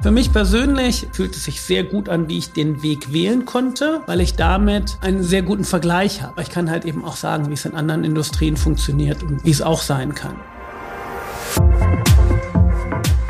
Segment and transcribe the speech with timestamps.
[0.00, 4.02] Für mich persönlich fühlt es sich sehr gut an, wie ich den Weg wählen konnte,
[4.06, 6.42] weil ich damit einen sehr guten Vergleich habe.
[6.42, 9.62] Ich kann halt eben auch sagen, wie es in anderen Industrien funktioniert und wie es
[9.62, 10.36] auch sein kann.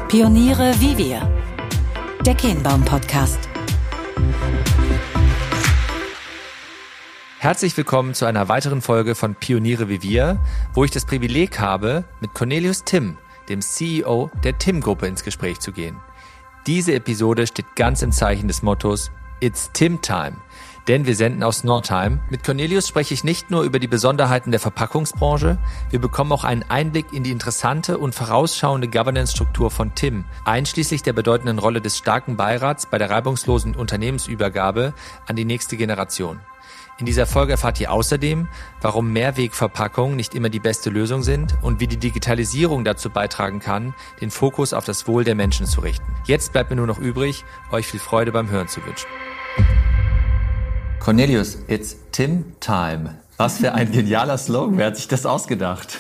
[0.09, 1.31] Pioniere wie wir.
[2.25, 3.39] Der Kehnbaum Podcast.
[7.39, 10.39] Herzlich willkommen zu einer weiteren Folge von Pioniere wie wir,
[10.73, 13.19] wo ich das Privileg habe, mit Cornelius Tim,
[13.51, 16.01] dem CEO der Tim-Gruppe, ins Gespräch zu gehen.
[16.67, 20.39] Diese Episode steht ganz im Zeichen des Mottos It's Tim Time,
[20.89, 22.21] denn wir senden aus Nordheim.
[22.31, 25.59] Mit Cornelius spreche ich nicht nur über die Besonderheiten der Verpackungsbranche,
[25.91, 31.13] wir bekommen auch einen Einblick in die interessante und vorausschauende Governance-Struktur von Tim, einschließlich der
[31.13, 34.95] bedeutenden Rolle des starken Beirats bei der reibungslosen Unternehmensübergabe
[35.27, 36.41] an die nächste Generation.
[37.01, 38.47] In dieser Folge erfahrt ihr außerdem,
[38.81, 43.95] warum Mehrwegverpackungen nicht immer die beste Lösung sind und wie die Digitalisierung dazu beitragen kann,
[44.21, 46.07] den Fokus auf das Wohl der Menschen zu richten.
[46.27, 49.09] Jetzt bleibt mir nur noch übrig, euch viel Freude beim Hören zu wünschen.
[51.01, 53.19] Cornelius, it's Tim Time.
[53.39, 54.79] Was für ein genialer Slogan.
[54.79, 55.99] Wer hat sich das ausgedacht?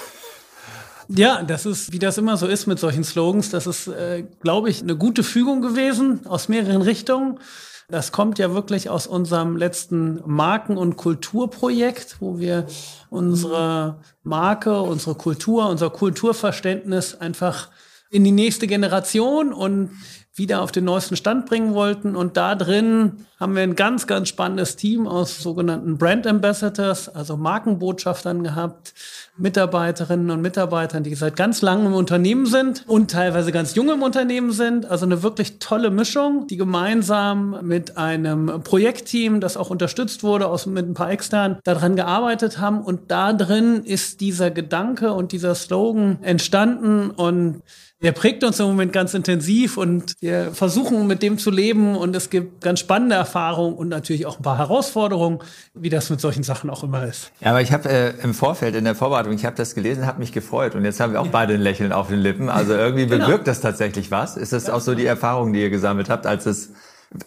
[1.09, 4.71] Ja, das ist, wie das immer so ist mit solchen Slogans, das ist, äh, glaube
[4.71, 7.41] ich, eine gute Fügung gewesen aus mehreren Richtungen.
[7.89, 12.67] Das kommt ja wirklich aus unserem letzten Marken- und Kulturprojekt, wo wir
[13.11, 17.71] unsere Marke, unsere Kultur, unser Kulturverständnis einfach
[18.11, 19.91] in die nächste Generation und
[20.37, 22.17] wieder auf den neuesten Stand bringen wollten.
[22.17, 27.37] Und da drin haben wir ein ganz, ganz spannendes Team aus sogenannten Brand Ambassadors, also
[27.37, 28.95] Markenbotschaftern gehabt,
[29.37, 34.03] Mitarbeiterinnen und Mitarbeitern, die seit ganz langem im Unternehmen sind und teilweise ganz jung im
[34.03, 34.87] Unternehmen sind.
[34.87, 40.67] Also eine wirklich tolle Mischung, die gemeinsam mit einem Projektteam, das auch unterstützt wurde, aus,
[40.67, 42.81] mit ein paar externen, daran gearbeitet haben.
[42.81, 47.63] Und da drin ist dieser Gedanke und dieser Slogan entstanden und
[48.05, 52.17] der prägt uns im Moment ganz intensiv und wir versuchen mit dem zu leben und
[52.17, 55.41] es gibt ganz spannende Erfahrungen und natürlich auch ein paar Herausforderungen,
[55.75, 57.31] wie das mit solchen Sachen auch immer ist.
[57.41, 60.21] Ja, aber ich habe äh, im Vorfeld in der Vorbereitung, ich habe das gelesen, habe
[60.21, 61.31] mich gefreut und jetzt haben wir auch ja.
[61.31, 62.49] beide ein Lächeln auf den Lippen.
[62.49, 63.27] Also irgendwie genau.
[63.27, 64.39] bewirkt das tatsächlich was.
[64.39, 64.73] Ist das ja.
[64.73, 66.71] auch so die Erfahrung, die ihr gesammelt habt, als es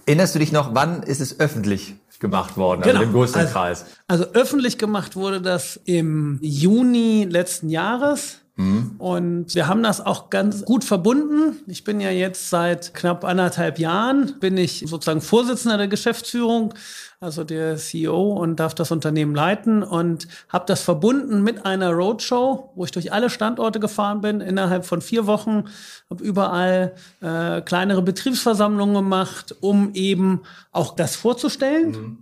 [0.05, 3.03] Erinnerst du dich noch, wann ist es öffentlich gemacht worden, also genau.
[3.03, 3.85] im größten also, Kreis?
[4.07, 8.41] Also öffentlich gemacht wurde das im Juni letzten Jahres.
[8.57, 8.95] Mhm.
[8.97, 11.57] Und wir haben das auch ganz gut verbunden.
[11.67, 16.73] Ich bin ja jetzt seit knapp anderthalb Jahren, bin ich sozusagen Vorsitzender der Geschäftsführung,
[17.19, 22.71] also der CEO und darf das Unternehmen leiten und habe das verbunden mit einer Roadshow,
[22.73, 25.65] wo ich durch alle Standorte gefahren bin, innerhalb von vier Wochen,
[26.09, 30.41] habe überall äh, kleinere Betriebsversammlungen gemacht, um eben
[30.71, 31.91] auch das vorzustellen.
[31.91, 32.17] Mhm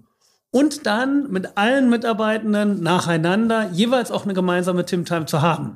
[0.52, 5.76] und dann mit allen Mitarbeitenden nacheinander jeweils auch eine gemeinsame Tim Time zu haben.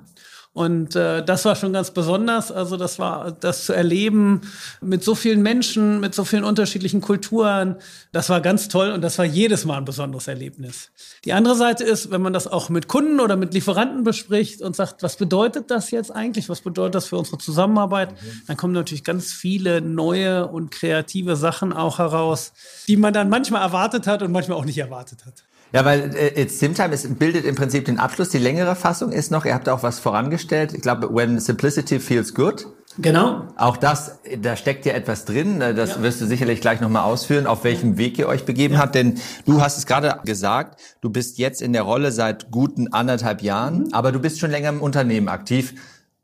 [0.60, 2.52] Und äh, das war schon ganz besonders.
[2.52, 4.42] Also das war das zu erleben
[4.82, 7.78] mit so vielen Menschen, mit so vielen unterschiedlichen Kulturen.
[8.12, 10.92] Das war ganz toll und das war jedes Mal ein besonderes Erlebnis.
[11.24, 14.76] Die andere Seite ist, wenn man das auch mit Kunden oder mit Lieferanten bespricht und
[14.76, 16.50] sagt, was bedeutet das jetzt eigentlich?
[16.50, 18.10] Was bedeutet das für unsere Zusammenarbeit?
[18.48, 22.52] Dann kommen natürlich ganz viele neue und kreative Sachen auch heraus,
[22.90, 25.46] die man dann manchmal erwartet hat und manchmal auch nicht erwartet hat.
[25.72, 28.30] Ja, weil äh, It's Simtime ist, bildet im Prinzip den Abschluss.
[28.30, 30.74] Die längere Fassung ist noch, ihr habt auch was vorangestellt.
[30.74, 32.68] Ich glaube, When Simplicity Feels Good.
[32.98, 33.44] Genau.
[33.56, 35.62] Auch das, da steckt ja etwas drin.
[35.62, 36.02] Äh, das ja.
[36.02, 38.82] wirst du sicherlich gleich nochmal ausführen, auf welchem Weg ihr euch begeben ja.
[38.82, 38.96] habt.
[38.96, 43.42] Denn du hast es gerade gesagt, du bist jetzt in der Rolle seit guten anderthalb
[43.42, 43.94] Jahren, mhm.
[43.94, 45.76] aber du bist schon länger im Unternehmen aktiv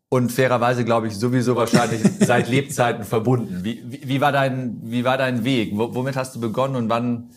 [0.09, 3.59] und fairerweise, glaube ich, sowieso wahrscheinlich seit Lebzeiten verbunden.
[3.63, 5.71] Wie, wie, wie, war dein, wie war dein Weg?
[5.73, 7.29] womit hast du begonnen und wann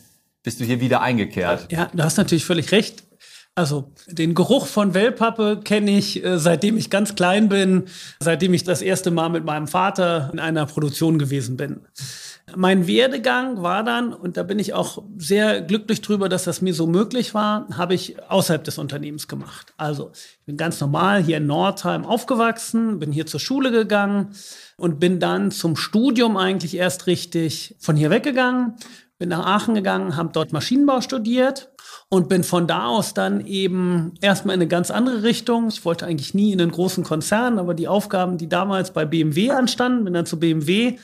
[0.43, 1.71] bist du hier wieder eingekehrt.
[1.71, 3.03] Ja, du hast natürlich völlig recht.
[3.55, 7.85] Also den Geruch von Wellpappe kenne ich, äh, seitdem ich ganz klein bin,
[8.21, 11.81] seitdem ich das erste Mal mit meinem Vater in einer Produktion gewesen bin.
[12.55, 16.73] Mein Werdegang war dann, und da bin ich auch sehr glücklich drüber, dass das mir
[16.73, 19.73] so möglich war, habe ich außerhalb des Unternehmens gemacht.
[19.77, 24.29] Also ich bin ganz normal hier in Nordheim aufgewachsen, bin hier zur Schule gegangen
[24.77, 28.75] und bin dann zum Studium eigentlich erst richtig von hier weggegangen,
[29.19, 31.69] bin nach Aachen gegangen, habe dort Maschinenbau studiert
[32.07, 35.67] und bin von da aus dann eben erstmal in eine ganz andere Richtung.
[35.67, 39.51] Ich wollte eigentlich nie in einen großen Konzern, aber die Aufgaben, die damals bei BMW
[39.51, 40.97] anstanden, bin dann zu BMW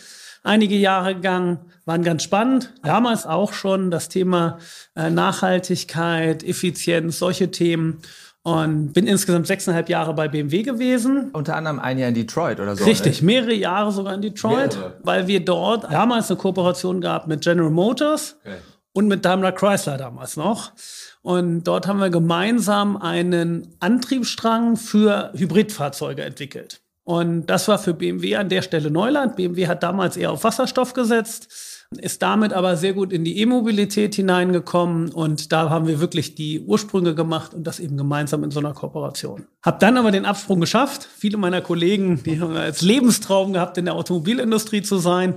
[0.44, 2.74] einige Jahre gegangen, waren ganz spannend.
[2.84, 4.60] Damals auch schon das Thema
[4.96, 8.02] äh, Nachhaltigkeit, Effizienz, solche Themen
[8.46, 11.32] und bin insgesamt sechseinhalb Jahre bei BMW gewesen.
[11.34, 12.86] Unter anderem ein Jahr in Detroit oder so.
[12.86, 13.26] Richtig, ne?
[13.26, 14.94] mehrere Jahre sogar in Detroit, mehrere.
[15.02, 18.58] weil wir dort damals eine Kooperation gehabt mit General Motors okay.
[18.94, 20.74] und mit Daimler Chrysler damals noch.
[21.24, 26.82] Und dort haben wir gemeinsam einen Antriebsstrang für Hybridfahrzeuge entwickelt.
[27.04, 29.38] Und das war für BMW an der Stelle Neuland.
[29.38, 34.16] BMW hat damals eher auf Wasserstoff gesetzt, ist damit aber sehr gut in die E-Mobilität
[34.16, 38.60] hineingekommen und da haben wir wirklich die Ursprünge gemacht und das eben gemeinsam in so
[38.60, 39.46] einer Kooperation.
[39.62, 41.08] Hab dann aber den Absprung geschafft.
[41.18, 45.36] Viele meiner Kollegen, die haben als Lebenstraum gehabt, in der Automobilindustrie zu sein.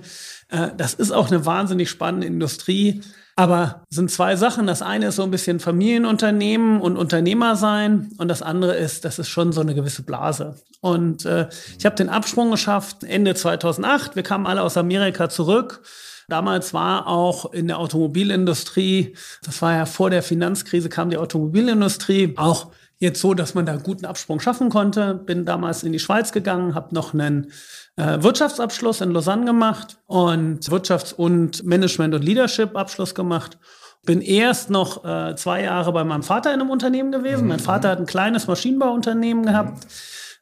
[0.49, 3.03] Äh, das ist auch eine wahnsinnig spannende Industrie.
[3.37, 4.67] Aber sind zwei Sachen.
[4.67, 8.11] Das eine ist so ein bisschen Familienunternehmen und Unternehmer sein.
[8.19, 10.57] Und das andere ist, das ist schon so eine gewisse Blase.
[10.81, 11.49] Und äh,
[11.79, 14.17] ich habe den Absprung geschafft Ende 2008.
[14.17, 15.83] Wir kamen alle aus Amerika zurück.
[16.29, 22.35] Damals war auch in der Automobilindustrie, das war ja vor der Finanzkrise, kam die Automobilindustrie
[22.37, 25.15] auch jetzt so, dass man da einen guten Absprung schaffen konnte.
[25.15, 27.51] Bin damals in die Schweiz gegangen, habe noch einen
[27.97, 33.59] äh, Wirtschaftsabschluss in Lausanne gemacht und Wirtschafts- und Management- und Leadership-Abschluss gemacht.
[34.05, 37.45] Bin erst noch äh, zwei Jahre bei meinem Vater in einem Unternehmen gewesen.
[37.45, 37.49] Mhm.
[37.49, 39.87] Mein Vater hat ein kleines Maschinenbauunternehmen gehabt,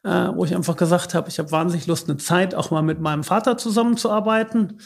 [0.03, 2.99] äh, wo ich einfach gesagt habe, ich habe wahnsinnig Lust, eine Zeit auch mal mit
[2.99, 4.79] meinem Vater zusammenzuarbeiten.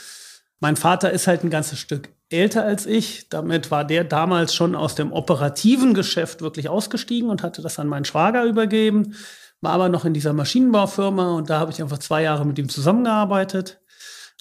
[0.62, 3.28] Mein Vater ist halt ein ganzes Stück älter als ich.
[3.28, 7.88] Damit war der damals schon aus dem operativen Geschäft wirklich ausgestiegen und hatte das an
[7.88, 9.16] meinen Schwager übergeben
[9.62, 12.68] war aber noch in dieser Maschinenbaufirma und da habe ich einfach zwei Jahre mit ihm
[12.68, 13.80] zusammengearbeitet.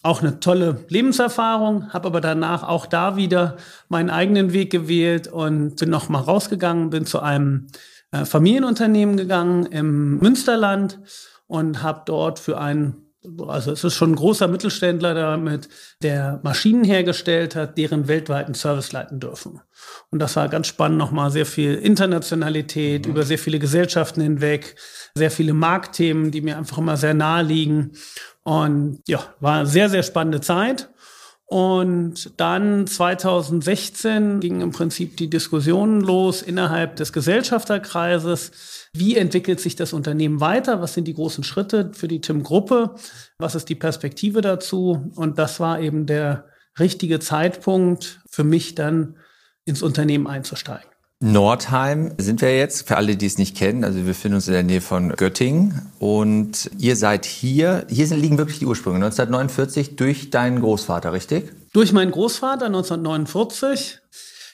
[0.02, 3.56] Auch eine tolle Lebenserfahrung, habe aber danach auch da wieder
[3.90, 7.66] meinen eigenen Weg gewählt und bin noch mal rausgegangen, bin zu einem
[8.12, 11.00] äh, Familienunternehmen gegangen im Münsterland
[11.46, 13.09] und habe dort für einen
[13.46, 15.68] also es ist schon ein großer Mittelständler damit,
[16.02, 19.60] der Maschinen hergestellt hat, deren weltweiten Service leiten dürfen.
[20.10, 23.12] Und das war ganz spannend, nochmal sehr viel Internationalität mhm.
[23.12, 24.76] über sehr viele Gesellschaften hinweg,
[25.14, 27.92] sehr viele Marktthemen, die mir einfach immer sehr nahe liegen.
[28.42, 30.88] Und ja, war eine sehr, sehr spannende Zeit.
[31.50, 38.88] Und dann 2016 ging im Prinzip die Diskussion los innerhalb des Gesellschafterkreises.
[38.92, 40.80] Wie entwickelt sich das Unternehmen weiter?
[40.80, 42.94] Was sind die großen Schritte für die TIM-Gruppe?
[43.38, 45.10] Was ist die Perspektive dazu?
[45.16, 46.44] Und das war eben der
[46.78, 49.16] richtige Zeitpunkt für mich dann
[49.64, 50.89] ins Unternehmen einzusteigen.
[51.22, 53.84] Nordheim sind wir jetzt, für alle, die es nicht kennen.
[53.84, 57.84] Also wir befinden uns in der Nähe von Göttingen und ihr seid hier.
[57.90, 58.96] Hier liegen wirklich die Ursprünge.
[58.96, 61.52] 1949 durch deinen Großvater, richtig?
[61.74, 63.98] Durch meinen Großvater 1949.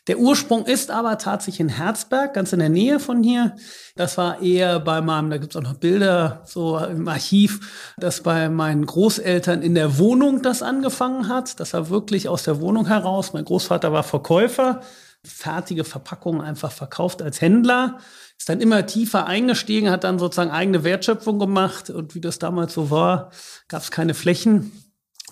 [0.09, 3.55] Der Ursprung ist aber tatsächlich in Herzberg, ganz in der Nähe von hier.
[3.95, 8.49] Das war eher bei meinem, da gibt's auch noch Bilder so im Archiv, dass bei
[8.49, 11.61] meinen Großeltern in der Wohnung das angefangen hat.
[11.61, 13.33] Das war wirklich aus der Wohnung heraus.
[13.33, 14.83] Mein Großvater war Verkäufer
[15.27, 17.99] fertige Verpackungen einfach verkauft als Händler,
[18.39, 22.75] ist dann immer tiefer eingestiegen, hat dann sozusagen eigene Wertschöpfung gemacht und wie das damals
[22.75, 23.31] so war,
[23.69, 24.73] gab es keine Flächen.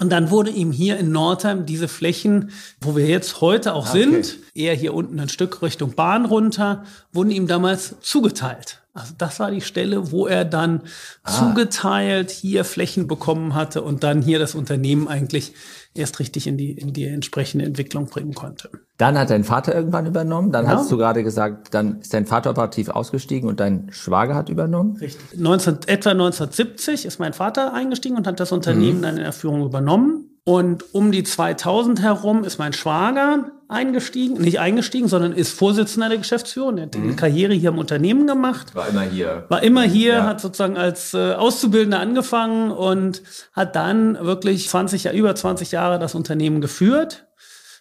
[0.00, 2.50] Und dann wurde ihm hier in Nordheim diese Flächen,
[2.80, 4.00] wo wir jetzt heute auch ah, okay.
[4.00, 8.82] sind, eher hier unten ein Stück Richtung Bahn runter, wurden ihm damals zugeteilt.
[8.92, 10.82] Also das war die Stelle, wo er dann
[11.22, 11.32] ah.
[11.32, 15.52] zugeteilt hier Flächen bekommen hatte und dann hier das Unternehmen eigentlich
[15.94, 18.70] erst richtig in die, in die entsprechende Entwicklung bringen konnte.
[18.98, 20.50] Dann hat dein Vater irgendwann übernommen.
[20.50, 20.72] Dann ja.
[20.72, 24.96] hast du gerade gesagt, dann ist dein Vater operativ ausgestiegen und dein Schwager hat übernommen.
[24.96, 25.38] Richtig.
[25.38, 29.02] 19, etwa 1970 ist mein Vater eingestiegen und hat das Unternehmen mhm.
[29.02, 30.33] dann in der Führung übernommen.
[30.46, 36.18] Und um die 2000 herum ist mein Schwager eingestiegen, nicht eingestiegen, sondern ist Vorsitzender der
[36.18, 36.76] Geschäftsführung.
[36.76, 37.04] Er hat mhm.
[37.04, 38.74] eine Karriere hier im Unternehmen gemacht.
[38.74, 39.46] War immer hier.
[39.48, 40.26] War immer hier, ja.
[40.26, 43.22] hat sozusagen als äh, Auszubildender angefangen und
[43.54, 47.26] hat dann wirklich 20, über 20 Jahre das Unternehmen geführt,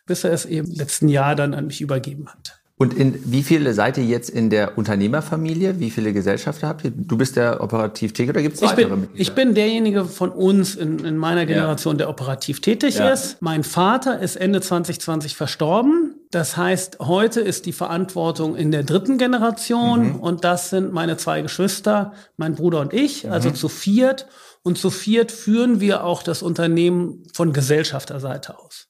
[0.06, 2.63] bis er es eben letzten Jahr dann an mich übergeben hat.
[2.76, 5.80] Und in wie viele seid ihr jetzt in der Unternehmerfamilie?
[5.80, 6.92] Wie viele Gesellschafter habt ihr?
[6.92, 9.22] Du bist der operativ tätig oder gibt es weitere bin, Mitglieder?
[9.22, 11.98] Ich bin derjenige von uns in, in meiner Generation, ja.
[12.00, 13.10] der operativ tätig ja.
[13.10, 13.38] ist.
[13.42, 16.16] Mein Vater ist Ende 2020 verstorben.
[16.32, 20.16] Das heißt, heute ist die Verantwortung in der dritten Generation mhm.
[20.16, 23.56] und das sind meine zwei Geschwister, mein Bruder und ich, also mhm.
[23.56, 24.28] zu viert.
[24.64, 28.88] Und zu viert führen wir auch das Unternehmen von Gesellschafterseite aus.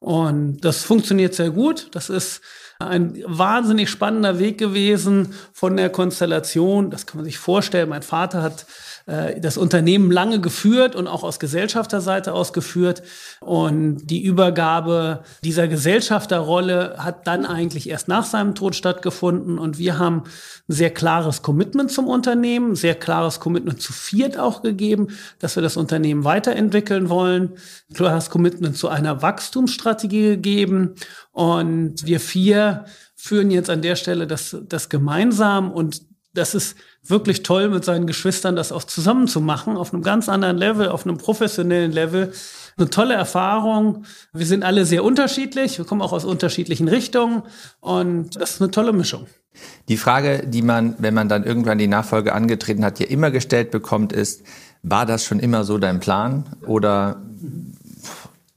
[0.00, 1.88] Und das funktioniert sehr gut.
[1.92, 2.40] Das ist
[2.88, 6.90] ein wahnsinnig spannender Weg gewesen von der Konstellation.
[6.90, 7.88] Das kann man sich vorstellen.
[7.88, 8.66] Mein Vater hat
[9.06, 13.02] äh, das Unternehmen lange geführt und auch aus Gesellschafterseite ausgeführt.
[13.40, 19.58] Und die Übergabe dieser Gesellschafterrolle hat dann eigentlich erst nach seinem Tod stattgefunden.
[19.58, 20.24] Und wir haben
[20.68, 25.62] ein sehr klares Commitment zum Unternehmen, sehr klares Commitment zu Viert auch gegeben, dass wir
[25.62, 27.52] das Unternehmen weiterentwickeln wollen,
[27.94, 30.94] klares Commitment zu einer Wachstumsstrategie gegeben.
[31.32, 36.02] Und wir vier führen jetzt an der Stelle das, das gemeinsam und
[36.34, 40.28] das ist wirklich toll, mit seinen Geschwistern das auch zusammen zu machen, auf einem ganz
[40.28, 42.32] anderen Level, auf einem professionellen Level.
[42.76, 44.04] Eine tolle Erfahrung.
[44.32, 47.42] Wir sind alle sehr unterschiedlich, wir kommen auch aus unterschiedlichen Richtungen
[47.80, 49.26] und das ist eine tolle Mischung.
[49.88, 53.70] Die Frage, die man, wenn man dann irgendwann die Nachfolge angetreten hat, ja immer gestellt
[53.70, 54.42] bekommt, ist,
[54.82, 57.22] War das schon immer so dein Plan oder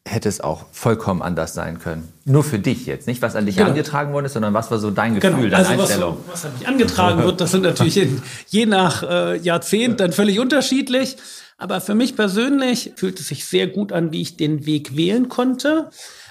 [0.07, 2.11] hätte es auch vollkommen anders sein können?
[2.25, 3.69] Nur für dich jetzt, nicht was an dich genau.
[3.69, 5.49] angetragen worden ist, sondern was war so dein Gefühl, genau.
[5.49, 6.17] deine also Einstellung?
[6.27, 10.11] Was, was an dich angetragen wird, das sind natürlich in, je nach äh, Jahrzehnt dann
[10.11, 11.17] völlig unterschiedlich.
[11.57, 15.29] Aber für mich persönlich fühlt es sich sehr gut an, wie ich den Weg wählen
[15.29, 15.89] konnte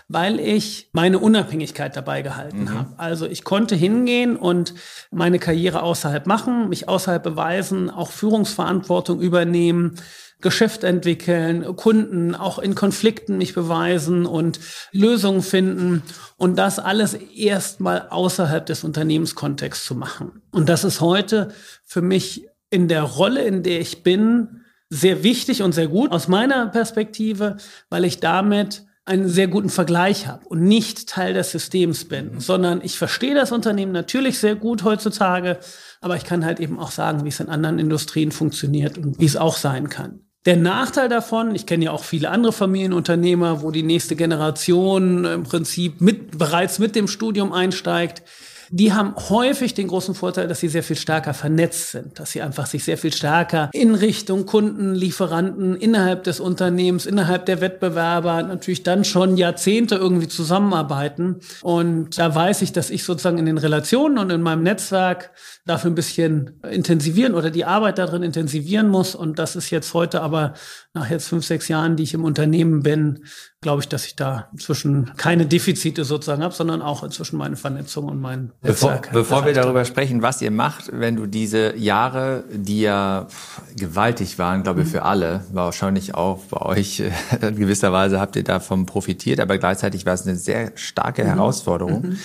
[0.08, 2.74] weil ich meine Unabhängigkeit dabei gehalten mhm.
[2.74, 2.88] habe.
[2.98, 4.74] Also ich konnte hingehen und
[5.10, 9.96] meine Karriere außerhalb machen, mich außerhalb beweisen, auch Führungsverantwortung übernehmen,
[10.44, 14.60] Geschäft entwickeln, Kunden auch in Konflikten mich beweisen und
[14.92, 16.02] Lösungen finden
[16.36, 20.42] und das alles erstmal außerhalb des Unternehmenskontexts zu machen.
[20.52, 21.48] Und das ist heute
[21.84, 24.60] für mich in der Rolle, in der ich bin,
[24.90, 27.56] sehr wichtig und sehr gut aus meiner Perspektive,
[27.88, 32.82] weil ich damit einen sehr guten Vergleich habe und nicht Teil des Systems bin, sondern
[32.82, 35.58] ich verstehe das Unternehmen natürlich sehr gut heutzutage,
[36.02, 39.24] aber ich kann halt eben auch sagen, wie es in anderen Industrien funktioniert und wie
[39.24, 40.20] es auch sein kann.
[40.46, 45.42] Der Nachteil davon, ich kenne ja auch viele andere Familienunternehmer, wo die nächste Generation im
[45.44, 48.22] Prinzip mit, bereits mit dem Studium einsteigt,
[48.70, 52.42] die haben häufig den großen Vorteil, dass sie sehr viel stärker vernetzt sind, dass sie
[52.42, 58.42] einfach sich sehr viel stärker in Richtung Kunden, Lieferanten innerhalb des Unternehmens, innerhalb der Wettbewerber
[58.42, 61.40] natürlich dann schon Jahrzehnte irgendwie zusammenarbeiten.
[61.62, 65.30] Und da weiß ich, dass ich sozusagen in den Relationen und in meinem Netzwerk
[65.66, 69.14] dafür ein bisschen intensivieren oder die Arbeit darin intensivieren muss.
[69.14, 70.54] Und das ist jetzt heute aber
[70.92, 73.24] nach jetzt fünf, sechs Jahren, die ich im Unternehmen bin,
[73.64, 78.04] glaube ich, dass ich da inzwischen keine Defizite sozusagen habe, sondern auch inzwischen meine Vernetzung
[78.04, 82.82] und mein Bevor, bevor wir darüber sprechen, was ihr macht, wenn du diese Jahre, die
[82.82, 83.26] ja
[83.74, 84.90] gewaltig waren, glaube ich, mhm.
[84.90, 87.02] für alle, wahrscheinlich auch bei euch,
[87.40, 91.28] in gewisser Weise habt ihr davon profitiert, aber gleichzeitig war es eine sehr starke mhm.
[91.28, 92.02] Herausforderung.
[92.02, 92.18] Mhm.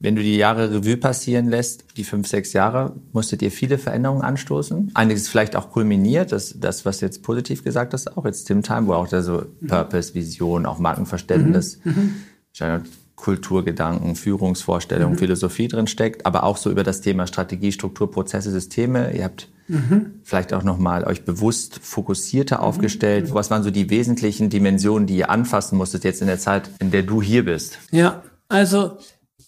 [0.00, 4.22] Wenn du die Jahre Revue passieren lässt, die fünf, sechs Jahre, musstet ihr viele Veränderungen
[4.22, 4.90] anstoßen.
[4.94, 8.86] Einiges vielleicht auch kulminiert, das, das was jetzt positiv gesagt hast, auch jetzt Tim Time,
[8.86, 9.66] wo auch da so mhm.
[9.66, 11.92] Purpose, Vision, auch Markenverständnis, mhm.
[12.60, 12.82] mhm.
[13.16, 15.18] Kulturgedanken, Führungsvorstellungen, mhm.
[15.18, 19.16] Philosophie drin steckt, aber auch so über das Thema Strategie, Struktur, Prozesse, Systeme.
[19.16, 20.20] Ihr habt mhm.
[20.22, 22.64] vielleicht auch nochmal euch bewusst fokussierter mhm.
[22.64, 23.32] aufgestellt.
[23.32, 26.90] Was waren so die wesentlichen Dimensionen, die ihr anfassen musstet jetzt in der Zeit, in
[26.90, 27.78] der du hier bist?
[27.92, 28.98] Ja, also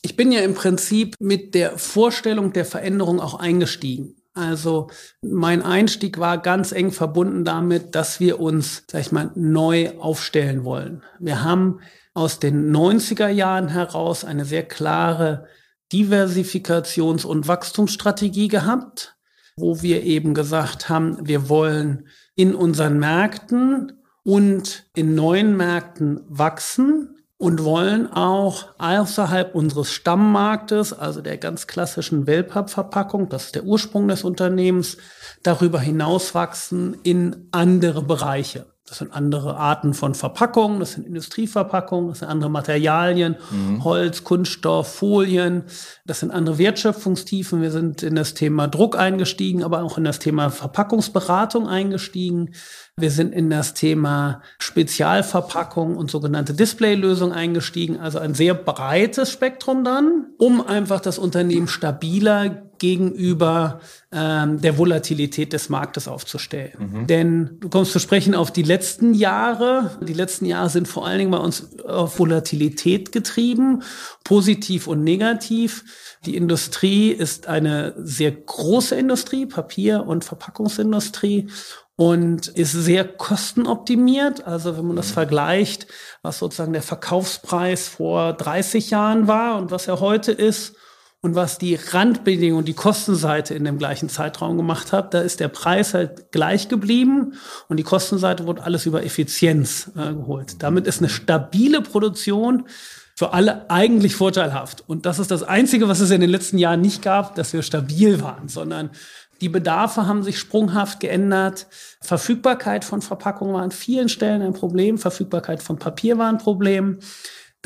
[0.03, 4.17] ich bin ja im Prinzip mit der Vorstellung der Veränderung auch eingestiegen.
[4.35, 4.89] Also
[5.23, 10.65] mein Einstieg war ganz eng verbunden damit, dass wir uns, sag ich mal, neu aufstellen
[10.65, 11.03] wollen.
[11.19, 11.81] Wir haben
[12.13, 15.47] aus den 90er Jahren heraus eine sehr klare
[15.91, 19.17] Diversifikations- und Wachstumsstrategie gehabt,
[19.57, 27.16] wo wir eben gesagt haben, wir wollen in unseren Märkten und in neuen Märkten wachsen
[27.39, 34.09] und wollen auch außerhalb unseres Stammmarktes, also der ganz klassischen Wellpapp-Verpackung, das ist der Ursprung
[34.09, 34.97] des Unternehmens,
[35.43, 38.67] darüber hinaus wachsen in andere Bereiche.
[38.89, 43.83] Das sind andere Arten von Verpackungen, das sind Industrieverpackungen, das sind andere Materialien, mhm.
[43.83, 45.65] Holz, Kunststoff, Folien,
[46.05, 47.63] das sind andere Wertschöpfungstiefen.
[47.63, 52.53] Wir sind in das Thema Druck eingestiegen, aber auch in das Thema Verpackungsberatung eingestiegen.
[52.97, 59.83] Wir sind in das Thema Spezialverpackung und sogenannte Displaylösung eingestiegen, also ein sehr breites Spektrum
[59.83, 63.81] dann, um einfach das Unternehmen stabiler gegenüber
[64.13, 66.73] ähm, der Volatilität des Marktes aufzustellen.
[66.79, 67.07] Mhm.
[67.07, 69.99] Denn du kommst zu sprechen auf die letzten Jahre.
[70.01, 73.83] Die letzten Jahre sind vor allen Dingen bei uns auf Volatilität getrieben,
[74.25, 75.85] positiv und negativ.
[76.25, 81.49] Die Industrie ist eine sehr große Industrie, Papier- und Verpackungsindustrie
[81.97, 84.47] und ist sehr kostenoptimiert.
[84.47, 85.87] Also wenn man das vergleicht,
[86.23, 90.75] was sozusagen der Verkaufspreis vor 30 Jahren war und was er heute ist
[91.23, 95.49] und was die Randbedingungen, die Kostenseite in dem gleichen Zeitraum gemacht hat, da ist der
[95.49, 97.35] Preis halt gleich geblieben
[97.69, 100.63] und die Kostenseite wurde alles über Effizienz äh, geholt.
[100.63, 102.67] Damit ist eine stabile Produktion
[103.17, 104.85] für alle eigentlich vorteilhaft.
[104.87, 107.63] Und das ist das Einzige, was es in den letzten Jahren nicht gab, dass wir
[107.63, 108.91] stabil waren, sondern
[109.41, 111.67] die Bedarfe haben sich sprunghaft geändert.
[112.01, 114.99] Verfügbarkeit von Verpackungen war an vielen Stellen ein Problem.
[114.99, 116.99] Verfügbarkeit von Papier war ein Problem.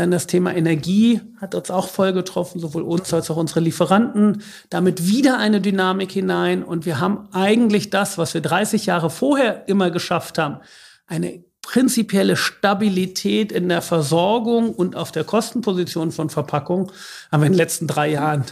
[0.00, 4.42] Dann das Thema Energie hat uns auch voll getroffen, sowohl uns als auch unsere Lieferanten.
[4.70, 6.62] Damit wieder eine Dynamik hinein.
[6.62, 10.60] Und wir haben eigentlich das, was wir 30 Jahre vorher immer geschafft haben,
[11.06, 16.90] eine prinzipielle Stabilität in der Versorgung und auf der Kostenposition von Verpackung
[17.30, 18.46] haben wir in den letzten drei Jahren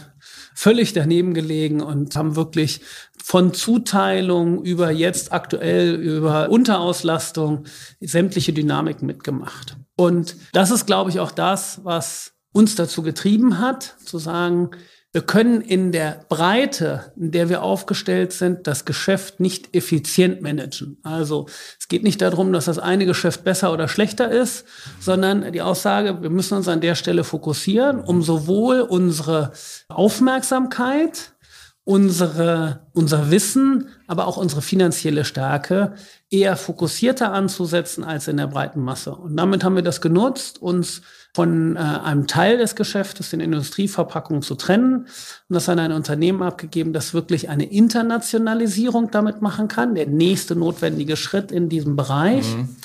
[0.53, 2.81] völlig daneben gelegen und haben wirklich
[3.23, 7.65] von Zuteilung über jetzt aktuell über Unterauslastung
[7.99, 9.77] sämtliche Dynamiken mitgemacht.
[9.95, 14.71] Und das ist, glaube ich, auch das, was uns dazu getrieben hat, zu sagen,
[15.11, 20.99] Wir können in der Breite, in der wir aufgestellt sind, das Geschäft nicht effizient managen.
[21.01, 21.47] Also
[21.79, 24.65] es geht nicht darum, dass das eine Geschäft besser oder schlechter ist,
[24.99, 29.51] sondern die Aussage, wir müssen uns an der Stelle fokussieren, um sowohl unsere
[29.87, 31.33] Aufmerksamkeit,
[31.85, 35.95] unsere, unser Wissen, aber auch unsere finanzielle Stärke
[36.29, 39.15] eher fokussierter anzusetzen als in der breiten Masse.
[39.15, 41.01] Und damit haben wir das genutzt, uns
[41.33, 45.07] von äh, einem Teil des Geschäftes, den Industrieverpackungen, zu trennen und
[45.53, 51.17] das an ein Unternehmen abgegeben, das wirklich eine Internationalisierung damit machen kann, der nächste notwendige
[51.17, 52.55] Schritt in diesem Bereich.
[52.55, 52.75] Mhm.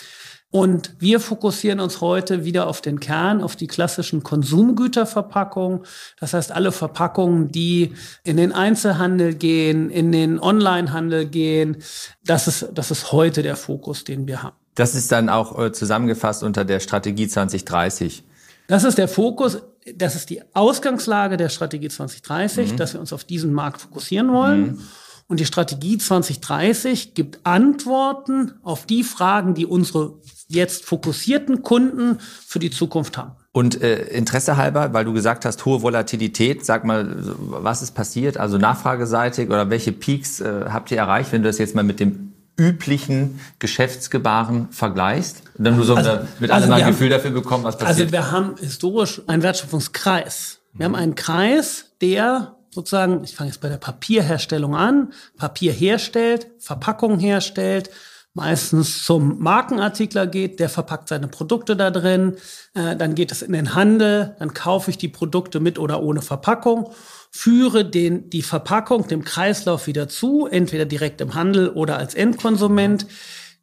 [0.54, 5.80] Und wir fokussieren uns heute wieder auf den Kern, auf die klassischen Konsumgüterverpackungen.
[6.20, 11.78] Das heißt, alle Verpackungen, die in den Einzelhandel gehen, in den Onlinehandel gehen,
[12.24, 14.54] das ist, das ist heute der Fokus, den wir haben.
[14.76, 18.22] Das ist dann auch äh, zusammengefasst unter der Strategie 2030.
[18.66, 19.58] Das ist der Fokus,
[19.94, 22.76] das ist die Ausgangslage der Strategie 2030, mhm.
[22.76, 24.60] dass wir uns auf diesen Markt fokussieren wollen.
[24.62, 24.78] Mhm.
[25.26, 30.18] Und die Strategie 2030 gibt Antworten auf die Fragen, die unsere
[30.48, 33.32] jetzt fokussierten Kunden für die Zukunft haben.
[33.52, 38.36] Und äh, Interesse halber, weil du gesagt hast, hohe Volatilität, sag mal, was ist passiert?
[38.36, 42.00] Also nachfrageseitig oder welche Peaks äh, habt ihr erreicht, wenn du das jetzt mal mit
[42.00, 45.42] dem üblichen Geschäftsgebaren vergleichst?
[45.58, 48.08] Dann nur so also, mit also ein Gefühl dafür bekommen, was passiert.
[48.08, 50.60] Also wir haben historisch einen Wertschöpfungskreis.
[50.72, 56.48] Wir haben einen Kreis, der sozusagen, ich fange jetzt bei der Papierherstellung an, Papier herstellt,
[56.58, 57.90] Verpackung herstellt,
[58.34, 62.36] meistens zum Markenartikler geht, der verpackt seine Produkte da drin,
[62.74, 66.20] äh, dann geht es in den Handel, dann kaufe ich die Produkte mit oder ohne
[66.20, 66.90] Verpackung,
[67.36, 73.08] führe den, die Verpackung dem Kreislauf wieder zu, entweder direkt im Handel oder als Endkonsument.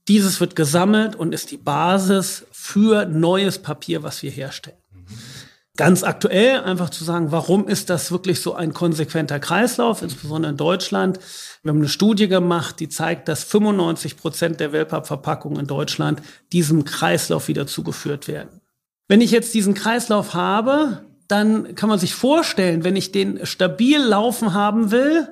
[0.10, 4.76] Dieses wird gesammelt und ist die Basis für neues Papier, was wir herstellen.
[5.78, 10.58] Ganz aktuell einfach zu sagen, warum ist das wirklich so ein konsequenter Kreislauf, insbesondere in
[10.58, 11.20] Deutschland?
[11.64, 16.84] Wir haben eine Studie gemacht, die zeigt, dass 95 Prozent der Wellpappverpackungen in Deutschland diesem
[16.84, 18.60] Kreislauf wieder zugeführt werden.
[19.08, 24.00] Wenn ich jetzt diesen Kreislauf habe, dann kann man sich vorstellen, wenn ich den stabil
[24.00, 25.30] laufen haben will,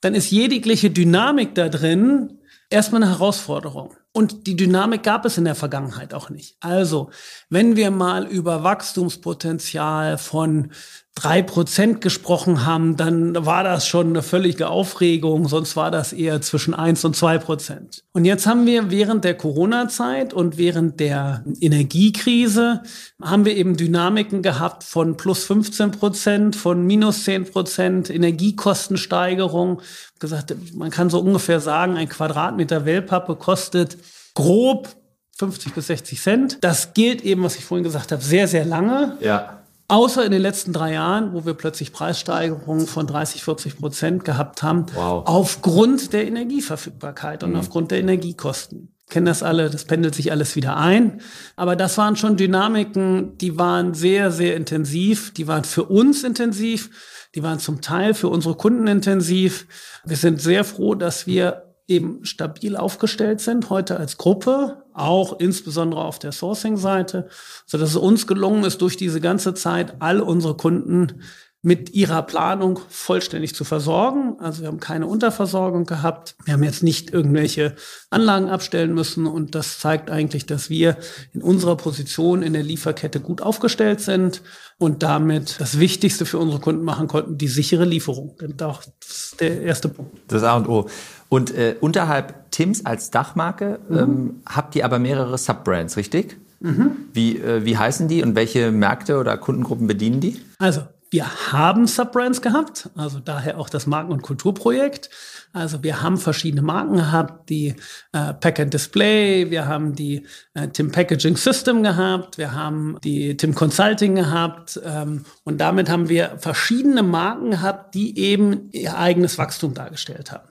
[0.00, 3.94] dann ist jegliche Dynamik da drin erstmal eine Herausforderung.
[4.16, 6.56] Und die Dynamik gab es in der Vergangenheit auch nicht.
[6.60, 7.10] Also,
[7.50, 10.70] wenn wir mal über Wachstumspotenzial von
[11.16, 16.42] drei Prozent gesprochen haben, dann war das schon eine völlige Aufregung, sonst war das eher
[16.42, 18.04] zwischen eins und zwei Prozent.
[18.12, 22.82] Und jetzt haben wir während der Corona-Zeit und während der Energiekrise
[23.22, 29.80] haben wir eben Dynamiken gehabt von plus 15 Prozent, von minus 10 Prozent, Energiekostensteigerung.
[30.18, 33.96] Gesagt, man kann so ungefähr sagen, ein Quadratmeter Wellpappe kostet
[34.36, 34.94] grob
[35.38, 36.58] 50 bis 60 Cent.
[36.60, 39.18] Das gilt eben, was ich vorhin gesagt habe, sehr, sehr lange.
[39.20, 39.62] Ja.
[39.88, 44.62] Außer in den letzten drei Jahren, wo wir plötzlich Preissteigerungen von 30, 40 Prozent gehabt
[44.62, 45.22] haben, wow.
[45.26, 47.56] aufgrund der Energieverfügbarkeit und mhm.
[47.56, 48.92] aufgrund der Energiekosten.
[49.08, 51.20] Kennen das alle, das pendelt sich alles wieder ein.
[51.54, 55.32] Aber das waren schon Dynamiken, die waren sehr, sehr intensiv.
[55.34, 56.90] Die waren für uns intensiv.
[57.36, 59.66] Die waren zum Teil für unsere Kunden intensiv.
[60.04, 66.04] Wir sind sehr froh, dass wir eben stabil aufgestellt sind, heute als Gruppe, auch insbesondere
[66.04, 67.28] auf der Sourcing-Seite,
[67.64, 71.22] so dass es uns gelungen ist, durch diese ganze Zeit all unsere Kunden
[71.66, 74.36] mit ihrer Planung vollständig zu versorgen.
[74.38, 76.36] Also wir haben keine Unterversorgung gehabt.
[76.44, 77.74] Wir haben jetzt nicht irgendwelche
[78.08, 80.96] Anlagen abstellen müssen und das zeigt eigentlich, dass wir
[81.32, 84.42] in unserer Position in der Lieferkette gut aufgestellt sind
[84.78, 88.36] und damit das Wichtigste für unsere Kunden machen konnten, die sichere Lieferung.
[88.56, 90.16] Das ist der erste Punkt.
[90.28, 90.88] Das A und O.
[91.28, 93.98] Und äh, unterhalb Tims als Dachmarke mhm.
[93.98, 96.36] ähm, habt ihr aber mehrere Subbrands, richtig?
[96.60, 96.92] Mhm.
[97.12, 100.40] Wie, äh, wie heißen die und welche Märkte oder Kundengruppen bedienen die?
[100.60, 105.08] Also wir haben Subbrands gehabt, also daher auch das Marken- und Kulturprojekt.
[105.52, 107.74] Also wir haben verschiedene Marken gehabt, die
[108.12, 113.36] äh, Pack and Display, wir haben die äh, Tim Packaging System gehabt, wir haben die
[113.36, 119.38] Tim Consulting gehabt ähm, und damit haben wir verschiedene Marken gehabt, die eben ihr eigenes
[119.38, 120.48] Wachstum dargestellt haben.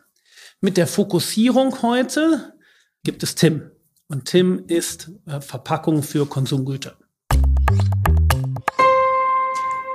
[0.62, 2.54] Mit der Fokussierung heute
[3.04, 3.72] gibt es Tim
[4.08, 6.98] und Tim ist äh, Verpackung für Konsumgüter.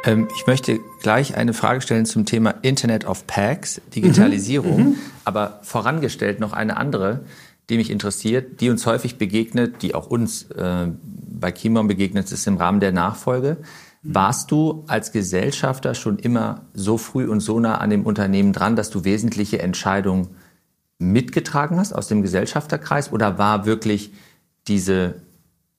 [0.04, 4.88] Ähm, ich möchte gleich eine Frage stellen zum Thema Internet of Packs, Digitalisierung, mhm.
[4.90, 4.96] mhm.
[5.24, 7.20] aber vorangestellt noch eine andere,
[7.68, 12.46] die mich interessiert, die uns häufig begegnet, die auch uns äh, bei Kimon begegnet ist
[12.46, 13.58] im Rahmen der Nachfolge.
[14.02, 18.74] Warst du als Gesellschafter schon immer so früh und so nah an dem Unternehmen dran,
[18.74, 20.28] dass du wesentliche Entscheidungen
[20.98, 24.12] mitgetragen hast aus dem Gesellschafterkreis oder war wirklich
[24.68, 25.16] diese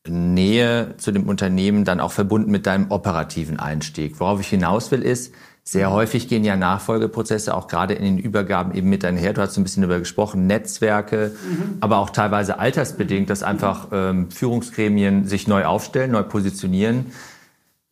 [0.07, 4.19] Nähe zu dem Unternehmen dann auch verbunden mit deinem operativen Einstieg.
[4.19, 5.33] Worauf ich hinaus will, ist,
[5.63, 9.33] Sehr häufig gehen ja Nachfolgeprozesse auch gerade in den Übergaben eben mit einher.
[9.33, 11.77] Du hast ein bisschen darüber gesprochen, Netzwerke, mhm.
[11.81, 17.11] aber auch teilweise altersbedingt, dass einfach ähm, Führungsgremien sich neu aufstellen, neu positionieren.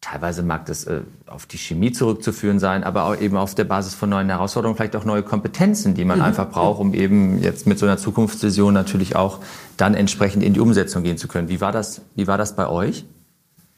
[0.02, 3.96] Teilweise mag das äh, auf die Chemie zurückzuführen sein, aber auch eben auf der Basis
[3.96, 6.26] von neuen Herausforderungen, vielleicht auch neue Kompetenzen, die man mhm.
[6.26, 9.40] einfach braucht, um eben jetzt mit so einer Zukunftsvision natürlich auch
[9.76, 11.50] dann entsprechend in die Umsetzung gehen zu können.
[11.50, 13.04] Wie war das, wie war das bei euch?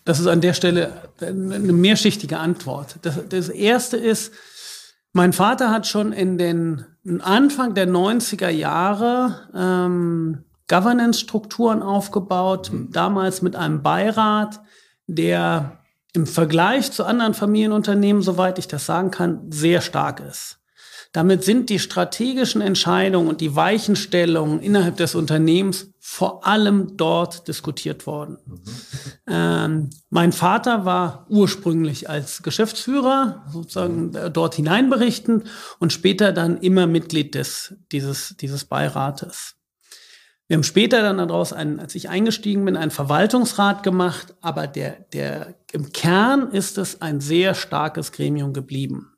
[0.05, 2.97] Das ist an der Stelle eine mehrschichtige Antwort.
[3.01, 4.31] Das, das erste ist,
[5.13, 6.85] mein Vater hat schon in den
[7.21, 12.91] Anfang der 90er Jahre ähm, Governance-Strukturen aufgebaut, mhm.
[12.91, 14.61] damals mit einem Beirat,
[15.07, 15.80] der
[16.13, 20.61] im Vergleich zu anderen Familienunternehmen, soweit ich das sagen kann, sehr stark ist.
[21.13, 28.07] Damit sind die strategischen Entscheidungen und die Weichenstellungen innerhalb des Unternehmens vor allem dort diskutiert
[28.07, 28.37] worden.
[28.45, 28.61] Mhm.
[29.27, 34.31] Ähm, mein Vater war ursprünglich als Geschäftsführer sozusagen mhm.
[34.31, 35.45] dort hineinberichtend
[35.79, 39.55] und später dann immer Mitglied des, dieses, dieses Beirates.
[40.51, 44.97] Wir haben später dann daraus, einen, als ich eingestiegen bin, einen Verwaltungsrat gemacht, aber der,
[45.13, 49.13] der, im Kern ist es ein sehr starkes Gremium geblieben.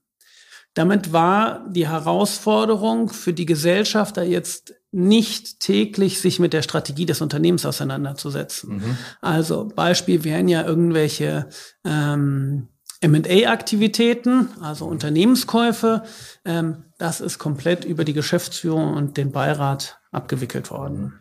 [0.76, 7.20] Damit war die Herausforderung für die Gesellschafter jetzt nicht täglich sich mit der Strategie des
[7.20, 8.76] Unternehmens auseinanderzusetzen.
[8.76, 8.98] Mhm.
[9.20, 11.50] Also Beispiel wären ja irgendwelche
[11.84, 12.68] ähm,
[13.02, 16.04] M&A-Aktivitäten, also Unternehmenskäufe.
[16.46, 21.20] Ähm, das ist komplett über die Geschäftsführung und den Beirat abgewickelt worden.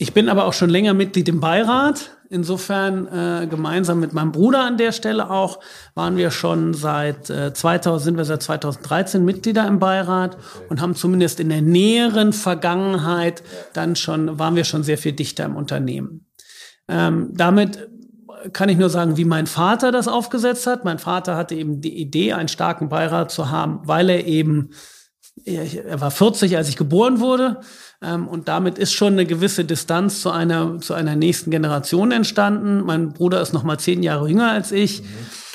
[0.00, 2.12] Ich bin aber auch schon länger Mitglied im Beirat.
[2.30, 5.58] Insofern äh, gemeinsam mit meinem Bruder an der Stelle auch
[5.94, 10.36] waren wir schon seit äh, 2000 sind wir seit 2013 Mitglieder im Beirat
[10.68, 15.46] und haben zumindest in der näheren Vergangenheit dann schon waren wir schon sehr viel dichter
[15.46, 16.26] im Unternehmen.
[16.86, 17.88] Ähm, damit
[18.52, 20.84] kann ich nur sagen, wie mein Vater das aufgesetzt hat.
[20.84, 24.70] Mein Vater hatte eben die Idee, einen starken Beirat zu haben, weil er eben
[25.44, 27.60] er war 40, als ich geboren wurde.
[28.02, 32.82] Ähm, und damit ist schon eine gewisse Distanz zu einer, zu einer nächsten Generation entstanden.
[32.84, 35.02] Mein Bruder ist noch mal zehn Jahre jünger als ich.
[35.02, 35.06] Mhm.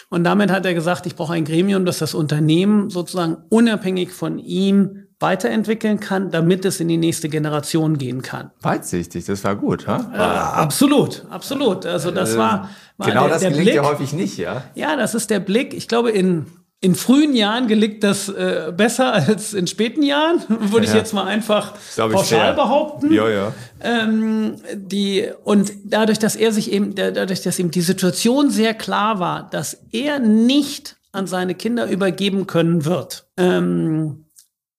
[0.09, 4.37] Und damit hat er gesagt, ich brauche ein Gremium, das das Unternehmen sozusagen unabhängig von
[4.37, 8.51] ihm weiterentwickeln kann, damit es in die nächste Generation gehen kann.
[8.61, 10.11] Weitsichtig, das war gut, ha?
[10.13, 10.17] Äh,
[10.61, 11.85] absolut, absolut.
[11.85, 13.75] Also das war, war genau der, das der gelingt Blick.
[13.75, 14.63] ja häufig nicht, ja.
[14.75, 15.73] Ja, das ist der Blick.
[15.73, 16.45] Ich glaube in
[16.83, 20.91] in frühen Jahren gelingt das äh, besser als in späten Jahren, würde ja.
[20.91, 23.13] ich jetzt mal einfach pauschal behaupten.
[23.13, 23.53] Ja, ja.
[23.79, 29.19] Ähm, die, und dadurch, dass er sich eben, dadurch, dass ihm die Situation sehr klar
[29.19, 34.25] war, dass er nicht an seine Kinder übergeben können wird, ähm,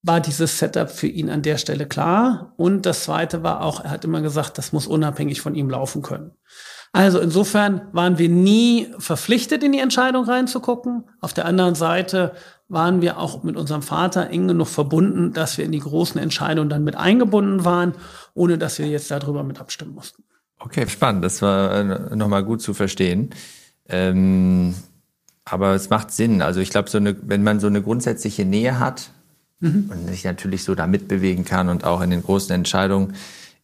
[0.03, 2.53] war dieses Setup für ihn an der Stelle klar.
[2.59, 6.03] Und das zweite war auch, er hat immer gesagt, das muss unabhängig von ihm laufen
[6.03, 6.33] können.
[6.95, 11.03] Also insofern waren wir nie verpflichtet, in die Entscheidung reinzugucken.
[11.21, 12.35] Auf der anderen Seite
[12.69, 16.71] waren wir auch mit unserem Vater eng genug verbunden, dass wir in die großen Entscheidungen
[16.71, 17.95] dann mit eingebunden waren,
[18.35, 20.23] ohne dass wir jetzt darüber mit abstimmen mussten.
[20.61, 21.25] Okay, spannend.
[21.25, 23.31] Das war äh, nochmal gut zu verstehen.
[23.89, 24.77] Ähm,
[25.45, 26.43] aber es macht Sinn.
[26.43, 29.11] Also ich glaube, so eine, wenn man so eine grundsätzliche Nähe hat
[29.59, 29.91] mhm.
[29.93, 33.15] und sich natürlich so da mitbewegen kann und auch in den großen Entscheidungen,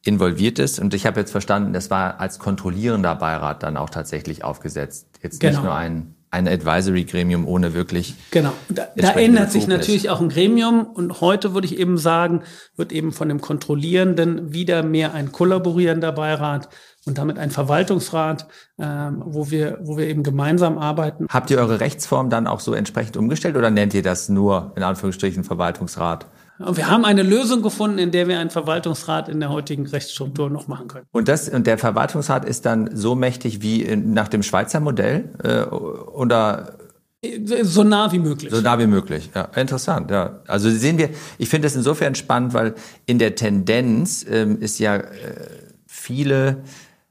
[0.05, 0.79] involviert ist.
[0.79, 5.09] Und ich habe jetzt verstanden, das war als kontrollierender Beirat dann auch tatsächlich aufgesetzt.
[5.23, 5.53] Jetzt genau.
[5.53, 8.15] nicht nur ein, ein Advisory-Gremium ohne wirklich.
[8.31, 8.53] Genau.
[8.69, 10.87] Da, da ändert sich natürlich auch ein Gremium.
[10.87, 12.43] Und heute würde ich eben sagen,
[12.77, 16.71] wird eben von dem Kontrollierenden wieder mehr ein kollaborierender Beirat
[17.05, 18.47] und damit ein Verwaltungsrat,
[18.79, 21.27] ähm, wo wir, wo wir eben gemeinsam arbeiten.
[21.29, 24.83] Habt ihr eure Rechtsform dann auch so entsprechend umgestellt oder nennt ihr das nur in
[24.83, 26.27] Anführungsstrichen Verwaltungsrat?
[26.65, 30.51] Und wir haben eine Lösung gefunden, in der wir einen Verwaltungsrat in der heutigen Rechtsstruktur
[30.51, 31.07] noch machen können.
[31.11, 35.31] Und das und der Verwaltungsrat ist dann so mächtig wie in, nach dem Schweizer Modell
[35.43, 36.75] äh, oder
[37.63, 38.51] so nah wie möglich.
[38.51, 39.45] So nah wie möglich, ja.
[39.55, 40.41] Interessant, ja.
[40.47, 42.75] Also sehen wir, ich finde das insofern spannend, weil
[43.07, 45.05] in der Tendenz ähm, ist ja äh,
[45.87, 46.63] viele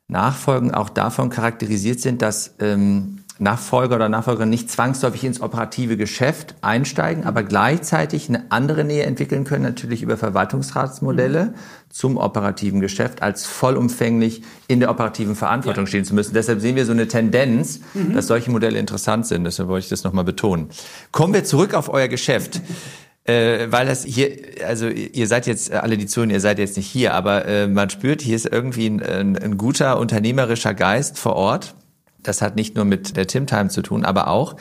[0.07, 6.55] Nachfolgen auch davon charakterisiert sind, dass ähm, Nachfolger oder Nachfolgerin nicht zwangsläufig ins operative Geschäft
[6.61, 11.53] einsteigen, aber gleichzeitig eine andere Nähe entwickeln können, natürlich über Verwaltungsratsmodelle mhm.
[11.89, 15.87] zum operativen Geschäft, als vollumfänglich in der operativen Verantwortung ja.
[15.87, 16.33] stehen zu müssen.
[16.33, 18.13] Deshalb sehen wir so eine Tendenz, mhm.
[18.13, 19.45] dass solche Modelle interessant sind.
[19.45, 20.69] Deshalb wollte ich das nochmal betonen.
[21.11, 22.61] Kommen wir zurück auf euer Geschäft.
[23.23, 24.31] äh, weil das hier,
[24.67, 27.89] also ihr seid jetzt alle die zuhören, ihr seid jetzt nicht hier, aber äh, man
[27.89, 31.75] spürt, hier ist irgendwie ein, ein, ein guter unternehmerischer Geist vor Ort
[32.23, 34.55] das hat nicht nur mit der Tim Time zu tun, aber auch,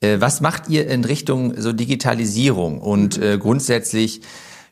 [0.00, 4.20] äh, was macht ihr in Richtung so Digitalisierung und äh, grundsätzlich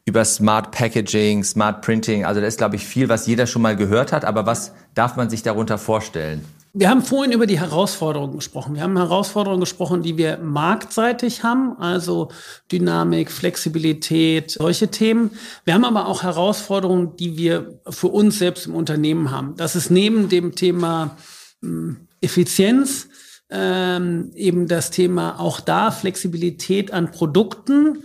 [0.05, 2.25] über Smart Packaging, Smart Printing?
[2.25, 5.17] Also da ist, glaube ich, viel, was jeder schon mal gehört hat, aber was darf
[5.17, 6.45] man sich darunter vorstellen?
[6.75, 8.75] Wir haben vorhin über die Herausforderungen gesprochen.
[8.75, 12.31] Wir haben Herausforderungen gesprochen, die wir marktseitig haben, also
[12.71, 15.33] Dynamik, Flexibilität, solche Themen.
[15.67, 19.55] Wir haben aber auch Herausforderungen, die wir für uns selbst im Unternehmen haben.
[19.59, 21.15] Das ist neben dem Thema
[21.61, 23.09] hm, Effizienz
[23.51, 28.05] ähm, eben das Thema auch da Flexibilität an Produkten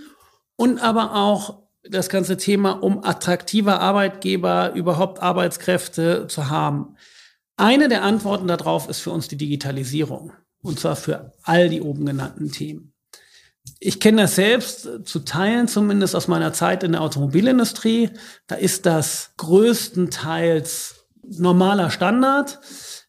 [0.58, 6.98] und aber auch das ganze Thema, um attraktiver Arbeitgeber überhaupt Arbeitskräfte zu haben.
[7.56, 10.34] Eine der Antworten darauf ist für uns die Digitalisierung.
[10.62, 12.94] Und zwar für all die oben genannten Themen.
[13.80, 18.12] Ich kenne das selbst zu Teilen zumindest aus meiner Zeit in der Automobilindustrie.
[18.48, 22.60] Da ist das größtenteils normaler Standard,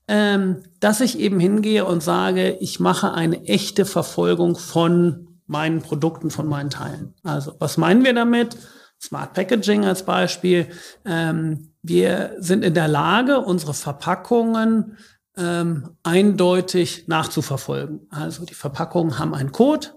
[0.08, 6.30] ähm, dass ich eben hingehe und sage, ich mache eine echte Verfolgung von meinen Produkten,
[6.30, 7.14] von meinen Teilen.
[7.22, 8.56] Also was meinen wir damit?
[9.00, 10.66] Smart Packaging als Beispiel.
[11.04, 14.96] Ähm, wir sind in der Lage, unsere Verpackungen
[15.36, 18.06] ähm, eindeutig nachzuverfolgen.
[18.10, 19.88] Also die Verpackungen haben einen Code,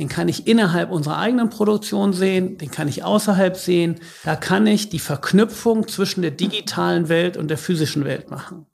[0.00, 4.00] den kann ich innerhalb unserer eigenen Produktion sehen, den kann ich außerhalb sehen.
[4.24, 8.66] Da kann ich die Verknüpfung zwischen der digitalen Welt und der physischen Welt machen.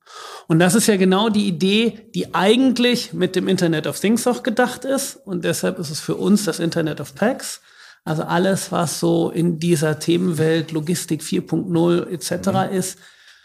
[0.48, 4.42] Und das ist ja genau die Idee, die eigentlich mit dem Internet of Things auch
[4.42, 5.16] gedacht ist.
[5.16, 7.60] Und deshalb ist es für uns das Internet of Packs.
[8.04, 12.70] Also alles, was so in dieser Themenwelt Logistik 4.0 etc.
[12.70, 12.76] Mhm.
[12.76, 12.98] ist,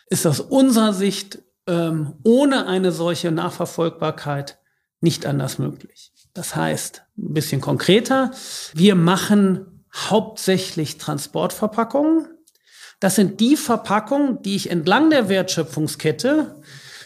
[0.07, 4.59] ist aus unserer Sicht ähm, ohne eine solche Nachverfolgbarkeit
[4.99, 6.11] nicht anders möglich.
[6.33, 8.31] Das heißt, ein bisschen konkreter,
[8.73, 12.27] wir machen hauptsächlich Transportverpackungen.
[12.99, 16.61] Das sind die Verpackungen, die ich entlang der Wertschöpfungskette,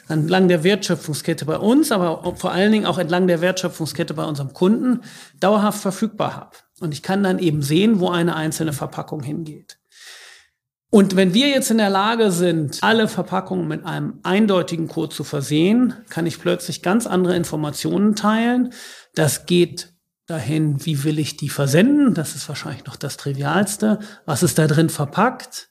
[0.08, 4.54] entlang der Wertschöpfungskette bei uns, aber vor allen Dingen auch entlang der Wertschöpfungskette bei unserem
[4.54, 5.02] Kunden
[5.40, 6.52] dauerhaft verfügbar habe.
[6.80, 9.78] Und ich kann dann eben sehen, wo eine einzelne Verpackung hingeht.
[10.92, 15.24] Und wenn wir jetzt in der Lage sind, alle Verpackungen mit einem eindeutigen Code zu
[15.24, 18.72] versehen, kann ich plötzlich ganz andere Informationen teilen.
[19.14, 19.94] Das geht
[20.26, 22.14] dahin, wie will ich die versenden?
[22.14, 24.00] Das ist wahrscheinlich noch das Trivialste.
[24.26, 25.70] Was ist da drin verpackt?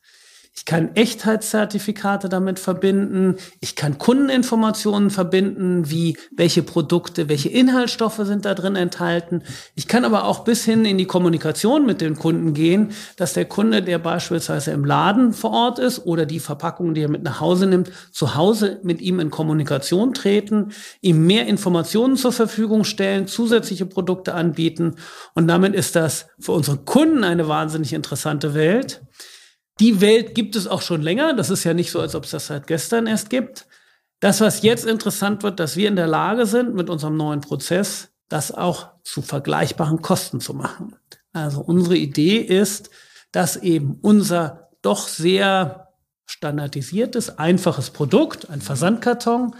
[0.56, 3.34] Ich kann Echtheitszertifikate damit verbinden.
[3.60, 9.42] Ich kann Kundeninformationen verbinden, wie welche Produkte, welche Inhaltsstoffe sind da drin enthalten.
[9.74, 13.46] Ich kann aber auch bis hin in die Kommunikation mit den Kunden gehen, dass der
[13.46, 17.40] Kunde, der beispielsweise im Laden vor Ort ist oder die Verpackung, die er mit nach
[17.40, 23.26] Hause nimmt, zu Hause mit ihm in Kommunikation treten, ihm mehr Informationen zur Verfügung stellen,
[23.26, 24.94] zusätzliche Produkte anbieten.
[25.34, 29.02] Und damit ist das für unsere Kunden eine wahnsinnig interessante Welt.
[29.80, 31.34] Die Welt gibt es auch schon länger.
[31.34, 33.66] Das ist ja nicht so, als ob es das seit gestern erst gibt.
[34.20, 38.10] Das, was jetzt interessant wird, dass wir in der Lage sind, mit unserem neuen Prozess
[38.28, 40.96] das auch zu vergleichbaren Kosten zu machen.
[41.32, 42.90] Also unsere Idee ist,
[43.32, 45.88] dass eben unser doch sehr
[46.26, 49.54] standardisiertes, einfaches Produkt, ein Versandkarton,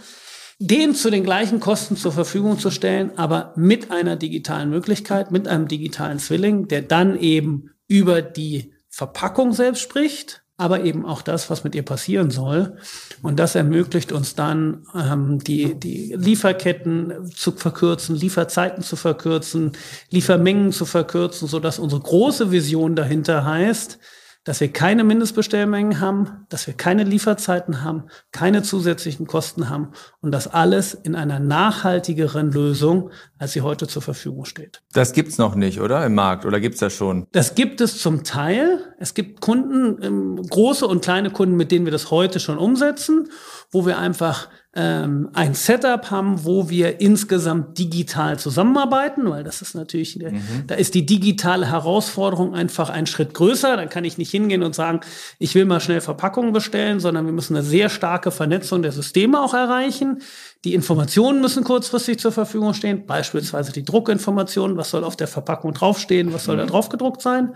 [0.57, 5.47] den zu den gleichen Kosten zur Verfügung zu stellen, aber mit einer digitalen Möglichkeit, mit
[5.47, 11.49] einem digitalen Zwilling, der dann eben über die Verpackung selbst spricht, aber eben auch das,
[11.49, 12.77] was mit ihr passieren soll.
[13.21, 19.73] Und das ermöglicht uns dann, ähm, die, die Lieferketten zu verkürzen, Lieferzeiten zu verkürzen,
[20.11, 23.99] Liefermengen zu verkürzen, so dass unsere große Vision dahinter heißt,
[24.45, 29.89] dass wir keine Mindestbestellmengen haben, dass wir keine Lieferzeiten haben, keine zusätzlichen Kosten haben
[30.21, 34.83] und das alles in einer nachhaltigeren Lösung, als sie heute zur Verfügung steht.
[34.93, 36.05] Das gibt's noch nicht, oder?
[36.05, 37.25] Im Markt oder gibt's das schon?
[37.31, 38.79] Das gibt es zum Teil.
[38.99, 43.29] Es gibt Kunden, ähm, große und kleine Kunden, mit denen wir das heute schon umsetzen,
[43.71, 49.73] wo wir einfach ähm, ein Setup haben, wo wir insgesamt digital zusammenarbeiten, weil das ist
[49.73, 50.67] natürlich, mhm.
[50.67, 53.77] da ist die digitale Herausforderung einfach ein Schritt größer.
[53.77, 54.99] Da kann ich nicht hingehen und sagen,
[55.39, 59.41] ich will mal schnell Verpackungen bestellen, sondern wir müssen eine sehr starke Vernetzung der Systeme
[59.41, 60.21] auch erreichen.
[60.65, 65.73] Die Informationen müssen kurzfristig zur Verfügung stehen, beispielsweise die Druckinformationen, was soll auf der Verpackung
[65.73, 66.59] draufstehen, was soll mhm.
[66.59, 67.55] da drauf gedruckt sein.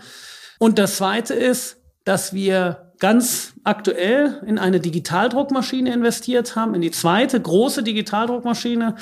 [0.58, 6.90] Und das Zweite ist, dass wir ganz aktuell in eine Digitaldruckmaschine investiert haben, in die
[6.90, 8.94] zweite große Digitaldruckmaschine,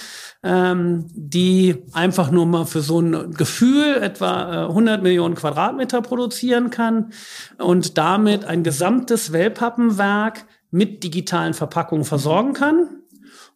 [0.43, 6.71] ähm, die einfach nur mal für so ein Gefühl etwa äh, 100 Millionen Quadratmeter produzieren
[6.71, 7.13] kann
[7.59, 12.98] und damit ein gesamtes Wellpappenwerk mit digitalen Verpackungen versorgen kann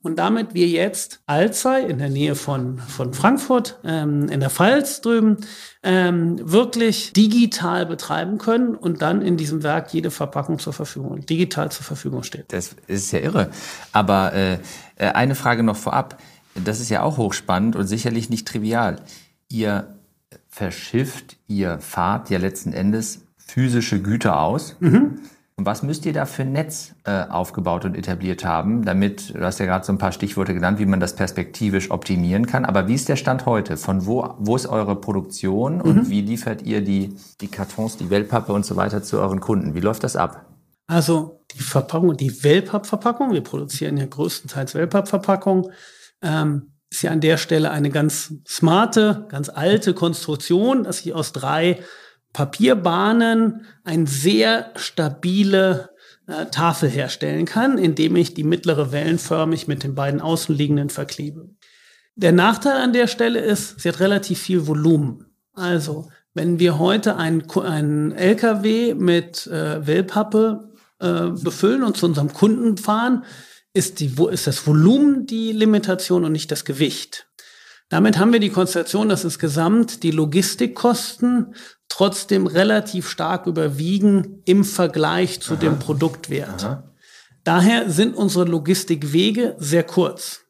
[0.03, 5.01] und damit wir jetzt Alzey in der Nähe von, von Frankfurt, ähm, in der Pfalz
[5.01, 5.39] drüben,
[5.83, 11.71] ähm, wirklich digital betreiben können und dann in diesem Werk jede Verpackung zur Verfügung, digital
[11.71, 12.53] zur Verfügung steht.
[12.53, 13.51] Das ist ja irre.
[13.93, 14.59] Aber äh,
[14.97, 16.19] äh, eine Frage noch vorab.
[16.55, 18.97] Das ist ja auch hochspannend und sicherlich nicht trivial.
[19.49, 19.97] Ihr
[20.49, 24.77] verschifft, ihr fahrt ja letzten Endes physische Güter aus.
[24.81, 25.21] Mhm.
[25.63, 29.45] Und was müsst ihr da für ein Netz äh, aufgebaut und etabliert haben, damit, du
[29.45, 32.65] hast ja gerade so ein paar Stichworte genannt, wie man das perspektivisch optimieren kann.
[32.65, 33.77] Aber wie ist der Stand heute?
[33.77, 36.11] Von wo, wo ist eure Produktion und mhm.
[36.11, 39.77] wie liefert ihr die, die Kartons, die Wellpappe und so weiter zu euren Kunden?
[39.77, 40.47] Wie läuft das ab?
[40.89, 45.71] Also die Verpackung, die Wellpappverpackung, wir produzieren ja größtenteils Wellpappverpackung,
[46.23, 51.33] ähm, ist ja an der Stelle eine ganz smarte, ganz alte Konstruktion, dass sie aus
[51.33, 51.79] drei
[52.33, 55.91] Papierbahnen eine sehr stabile
[56.27, 61.51] äh, Tafel herstellen kann, indem ich die mittlere wellenförmig mit den beiden außenliegenden verklebe.
[62.15, 65.27] Der Nachteil an der Stelle ist, sie hat relativ viel Volumen.
[65.55, 72.33] Also, wenn wir heute einen, einen LKW mit äh, Wellpappe äh, befüllen und zu unserem
[72.33, 73.25] Kunden fahren,
[73.75, 77.27] ist, die, ist das Volumen die Limitation und nicht das Gewicht.
[77.89, 81.55] Damit haben wir die Konstellation, dass insgesamt die Logistikkosten
[81.89, 85.61] trotzdem relativ stark überwiegen im Vergleich zu Aha.
[85.61, 86.65] dem Produktwert.
[86.65, 86.93] Aha.
[87.45, 90.41] Daher sind unsere Logistikwege sehr kurz.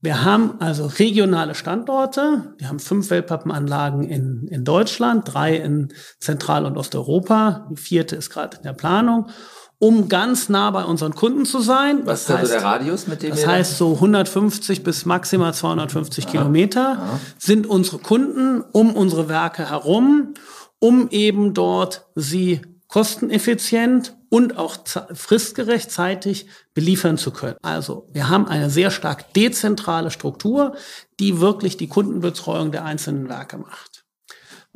[0.00, 2.54] Wir haben also regionale Standorte.
[2.58, 7.66] Wir haben fünf Wellpappenanlagen in, in Deutschland, drei in Zentral- und Osteuropa.
[7.70, 9.28] Die vierte ist gerade in der Planung
[9.78, 12.02] um ganz nah bei unseren Kunden zu sein.
[12.04, 16.30] Was ist also der Radius, mit dem Das heißt, so 150 bis maximal 250 Aha.
[16.30, 17.20] Kilometer Aha.
[17.38, 20.34] sind unsere Kunden um unsere Werke herum,
[20.78, 24.76] um eben dort sie kosteneffizient und auch
[25.12, 27.56] fristgerecht zeitig beliefern zu können.
[27.62, 30.74] Also wir haben eine sehr stark dezentrale Struktur,
[31.20, 33.95] die wirklich die Kundenbetreuung der einzelnen Werke macht.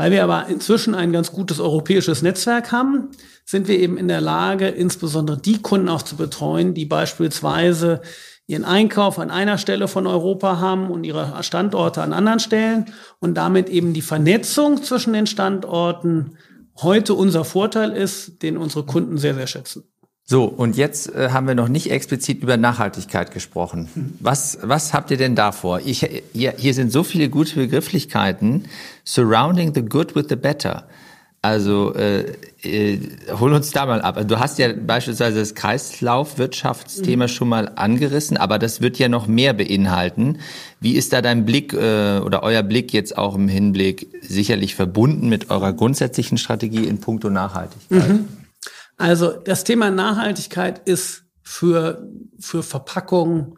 [0.01, 3.11] Weil wir aber inzwischen ein ganz gutes europäisches Netzwerk haben,
[3.45, 8.01] sind wir eben in der Lage, insbesondere die Kunden auch zu betreuen, die beispielsweise
[8.47, 12.87] ihren Einkauf an einer Stelle von Europa haben und ihre Standorte an anderen Stellen
[13.19, 16.39] und damit eben die Vernetzung zwischen den Standorten
[16.81, 19.85] heute unser Vorteil ist, den unsere Kunden sehr, sehr schätzen.
[20.31, 23.89] So, und jetzt äh, haben wir noch nicht explizit über Nachhaltigkeit gesprochen.
[24.21, 25.81] Was, was habt ihr denn da vor?
[25.85, 28.67] Ich, hier, hier sind so viele gute Begrifflichkeiten.
[29.05, 30.85] Surrounding the good with the better.
[31.43, 32.27] Also äh,
[32.63, 33.01] äh,
[33.41, 34.25] hol uns da mal ab.
[34.29, 37.29] Du hast ja beispielsweise das Kreislaufwirtschaftsthema mhm.
[37.29, 40.39] schon mal angerissen, aber das wird ja noch mehr beinhalten.
[40.79, 45.29] Wie ist da dein Blick äh, oder euer Blick jetzt auch im Hinblick sicherlich verbunden
[45.29, 48.09] mit eurer grundsätzlichen Strategie in puncto Nachhaltigkeit?
[48.09, 48.40] Mhm.
[49.01, 52.07] Also das Thema Nachhaltigkeit ist für,
[52.39, 53.57] für Verpackungen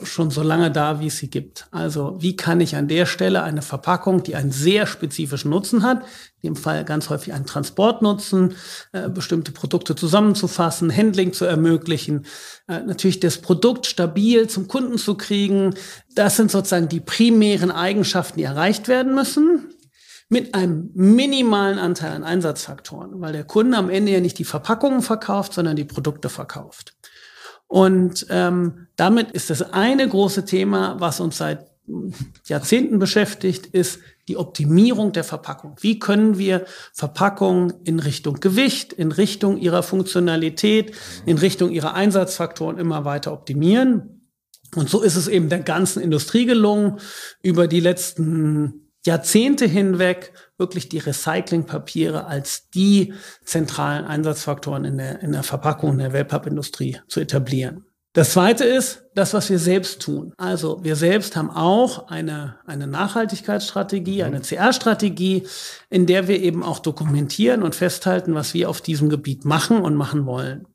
[0.00, 1.66] schon so lange da, wie es sie gibt.
[1.72, 6.04] Also wie kann ich an der Stelle eine Verpackung, die einen sehr spezifischen Nutzen hat,
[6.40, 8.54] in dem Fall ganz häufig einen Transportnutzen,
[8.92, 12.24] äh, bestimmte Produkte zusammenzufassen, Handling zu ermöglichen,
[12.68, 15.74] äh, natürlich das Produkt stabil zum Kunden zu kriegen.
[16.14, 19.74] Das sind sozusagen die primären Eigenschaften, die erreicht werden müssen
[20.32, 25.02] mit einem minimalen Anteil an Einsatzfaktoren, weil der Kunde am Ende ja nicht die Verpackungen
[25.02, 26.94] verkauft, sondern die Produkte verkauft.
[27.66, 31.66] Und ähm, damit ist das eine große Thema, was uns seit
[32.46, 35.76] Jahrzehnten beschäftigt, ist die Optimierung der Verpackung.
[35.80, 36.64] Wie können wir
[36.94, 40.94] Verpackungen in Richtung Gewicht, in Richtung ihrer Funktionalität,
[41.26, 44.30] in Richtung ihrer Einsatzfaktoren immer weiter optimieren?
[44.74, 47.00] Und so ist es eben der ganzen Industrie gelungen,
[47.42, 55.32] über die letzten Jahrzehnte hinweg wirklich die Recyclingpapiere als die zentralen Einsatzfaktoren in der, in
[55.32, 57.84] der Verpackung der Wellpappindustrie zu etablieren.
[58.14, 60.34] Das zweite ist das, was wir selbst tun.
[60.36, 65.44] Also wir selbst haben auch eine, eine Nachhaltigkeitsstrategie, eine CR-Strategie,
[65.88, 69.94] in der wir eben auch dokumentieren und festhalten, was wir auf diesem Gebiet machen und
[69.94, 70.66] machen wollen.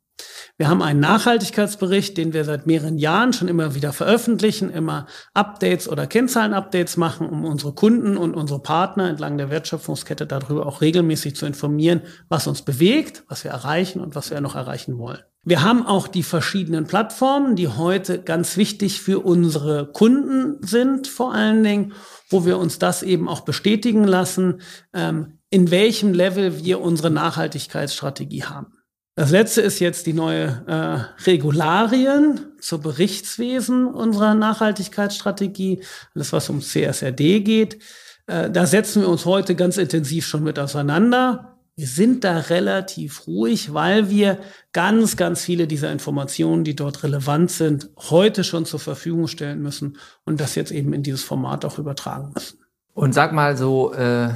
[0.59, 5.87] Wir haben einen Nachhaltigkeitsbericht, den wir seit mehreren Jahren schon immer wieder veröffentlichen, immer Updates
[5.87, 11.35] oder Kennzahlen-Updates machen, um unsere Kunden und unsere Partner entlang der Wertschöpfungskette darüber auch regelmäßig
[11.35, 15.21] zu informieren, was uns bewegt, was wir erreichen und was wir noch erreichen wollen.
[15.43, 21.35] Wir haben auch die verschiedenen Plattformen, die heute ganz wichtig für unsere Kunden sind, vor
[21.35, 21.93] allen Dingen,
[22.29, 28.43] wo wir uns das eben auch bestätigen lassen, ähm, in welchem Level wir unsere Nachhaltigkeitsstrategie
[28.43, 28.76] haben.
[29.17, 35.81] Das letzte ist jetzt die neue äh, Regularien zur Berichtswesen unserer Nachhaltigkeitsstrategie,
[36.13, 37.79] alles was um CSRD geht.
[38.27, 41.57] Äh, da setzen wir uns heute ganz intensiv schon mit auseinander.
[41.75, 44.37] Wir sind da relativ ruhig, weil wir
[44.71, 49.97] ganz, ganz viele dieser Informationen, die dort relevant sind, heute schon zur Verfügung stellen müssen
[50.25, 52.59] und das jetzt eben in dieses Format auch übertragen müssen.
[52.93, 54.29] Und sag mal so, äh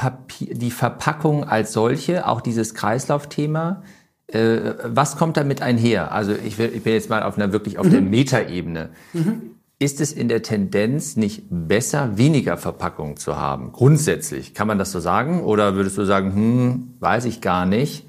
[0.00, 3.82] Papier, die Verpackung als solche, auch dieses Kreislaufthema,
[4.28, 6.10] äh, was kommt damit einher?
[6.12, 7.90] Also ich, will, ich bin jetzt mal auf einer wirklich auf mhm.
[7.90, 8.88] der Metaebene.
[9.12, 9.42] Mhm.
[9.78, 13.72] Ist es in der Tendenz nicht besser, weniger Verpackung zu haben?
[13.72, 15.42] Grundsätzlich, kann man das so sagen?
[15.42, 18.06] Oder würdest du sagen, hm, weiß ich gar nicht?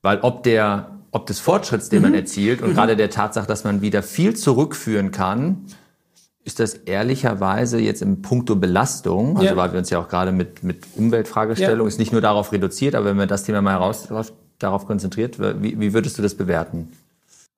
[0.00, 2.02] Weil ob der ob des Fortschritts, den mhm.
[2.04, 2.74] man erzielt und mhm.
[2.76, 5.66] gerade der Tatsache, dass man wieder viel zurückführen kann,
[6.46, 9.56] ist das ehrlicherweise jetzt im Punkto Belastung, also ja.
[9.56, 11.88] weil wir uns ja auch gerade mit, mit Umweltfragestellungen, ja.
[11.88, 14.06] ist nicht nur darauf reduziert, aber wenn man das Thema mal heraus,
[14.60, 16.92] darauf konzentriert, wie, wie würdest du das bewerten?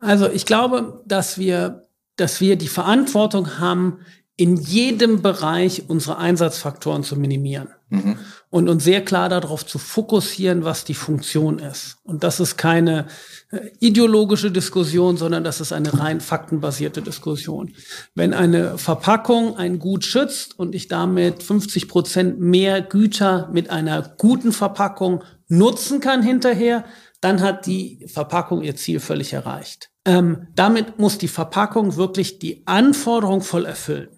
[0.01, 1.83] Also ich glaube, dass wir,
[2.17, 3.99] dass wir die Verantwortung haben,
[4.39, 8.19] in jedem Bereich unsere Einsatzfaktoren zu minimieren mhm.
[8.51, 11.97] und uns sehr klar darauf zu fokussieren, was die Funktion ist.
[12.05, 13.09] Und das ist keine
[13.51, 17.75] äh, ideologische Diskussion, sondern das ist eine rein faktenbasierte Diskussion.
[18.15, 24.03] Wenn eine Verpackung ein Gut schützt und ich damit 50 Prozent mehr Güter mit einer
[24.19, 26.85] guten Verpackung nutzen kann hinterher,
[27.21, 29.91] dann hat die Verpackung ihr Ziel völlig erreicht.
[30.05, 34.11] Ähm, damit muss die Verpackung wirklich die Anforderung voll erfüllen.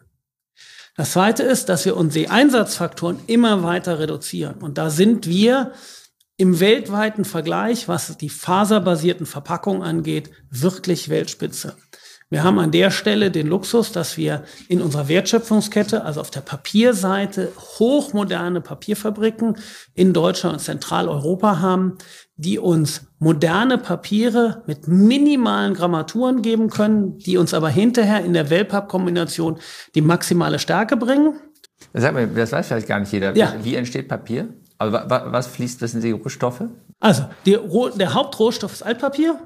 [1.00, 4.56] Das zweite ist, dass wir unsere Einsatzfaktoren immer weiter reduzieren.
[4.56, 5.72] Und da sind wir
[6.36, 11.74] im weltweiten Vergleich, was die faserbasierten Verpackungen angeht, wirklich Weltspitze.
[12.28, 16.42] Wir haben an der Stelle den Luxus, dass wir in unserer Wertschöpfungskette, also auf der
[16.42, 19.56] Papierseite, hochmoderne Papierfabriken
[19.94, 21.96] in Deutschland und Zentraleuropa haben,
[22.40, 28.48] die uns moderne Papiere mit minimalen Grammaturen geben können, die uns aber hinterher in der
[28.48, 29.58] Wellpapp-Kombination
[29.94, 31.38] die maximale Stärke bringen.
[31.92, 33.36] Sag mal, das weiß vielleicht gar nicht jeder.
[33.36, 33.54] Ja.
[33.62, 34.48] Wie entsteht Papier?
[34.78, 36.62] Aber was fließt, was sind die Rohstoffe?
[36.98, 37.58] Also, die,
[37.96, 39.38] der Hauptrohstoff ist Altpapier.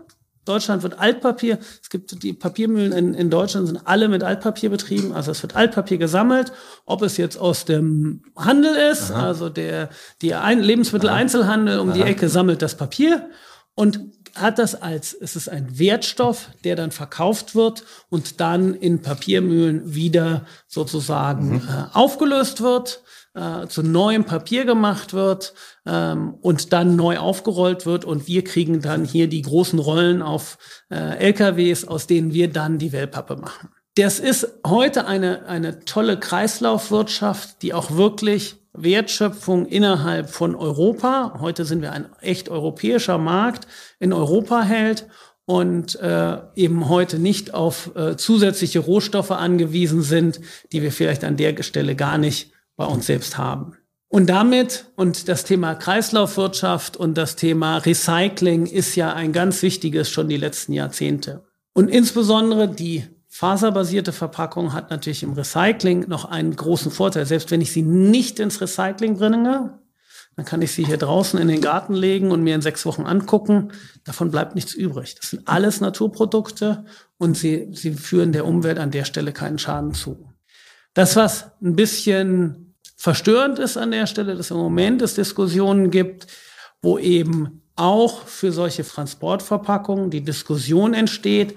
[0.44, 1.58] Deutschland wird Altpapier.
[1.82, 5.12] Es gibt die Papiermühlen in, in Deutschland sind alle mit Altpapier betrieben.
[5.12, 6.52] Also es wird Altpapier gesammelt,
[6.84, 9.26] ob es jetzt aus dem Handel ist, Aha.
[9.26, 9.90] also der
[10.22, 11.96] die Ein Lebensmitteleinzelhandel um Aha.
[11.96, 13.28] die Ecke sammelt das Papier
[13.74, 14.00] und
[14.34, 19.94] hat das als es ist ein Wertstoff, der dann verkauft wird und dann in Papiermühlen
[19.94, 21.68] wieder sozusagen mhm.
[21.68, 23.02] äh, aufgelöst wird
[23.34, 25.54] äh, zu neuem Papier gemacht wird
[25.86, 30.58] ähm, und dann neu aufgerollt wird und wir kriegen dann hier die großen Rollen auf
[30.90, 33.70] äh, LKWs, aus denen wir dann die Wellpappe machen.
[33.96, 41.64] Das ist heute eine, eine tolle Kreislaufwirtschaft, die auch wirklich Wertschöpfung innerhalb von Europa, heute
[41.64, 43.68] sind wir ein echt europäischer Markt,
[44.00, 45.06] in Europa hält
[45.46, 50.40] und äh, eben heute nicht auf äh, zusätzliche Rohstoffe angewiesen sind,
[50.72, 53.76] die wir vielleicht an der Stelle gar nicht bei uns selbst haben.
[54.08, 60.08] Und damit, und das Thema Kreislaufwirtschaft und das Thema Recycling ist ja ein ganz wichtiges
[60.08, 61.44] schon die letzten Jahrzehnte.
[61.72, 67.26] Und insbesondere die faserbasierte Verpackung hat natürlich im Recycling noch einen großen Vorteil.
[67.26, 69.80] Selbst wenn ich sie nicht ins Recycling bringe,
[70.36, 73.06] dann kann ich sie hier draußen in den Garten legen und mir in sechs Wochen
[73.06, 73.72] angucken.
[74.04, 75.16] Davon bleibt nichts übrig.
[75.16, 76.84] Das sind alles Naturprodukte
[77.18, 80.30] und sie, sie führen der Umwelt an der Stelle keinen Schaden zu.
[80.92, 82.63] Das, was ein bisschen
[83.04, 86.26] verstörend ist an der Stelle, dass im Moment es Diskussionen gibt,
[86.80, 91.54] wo eben auch für solche Transportverpackungen die Diskussion entsteht,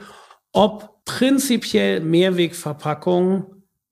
[0.52, 3.46] ob prinzipiell Mehrwegverpackungen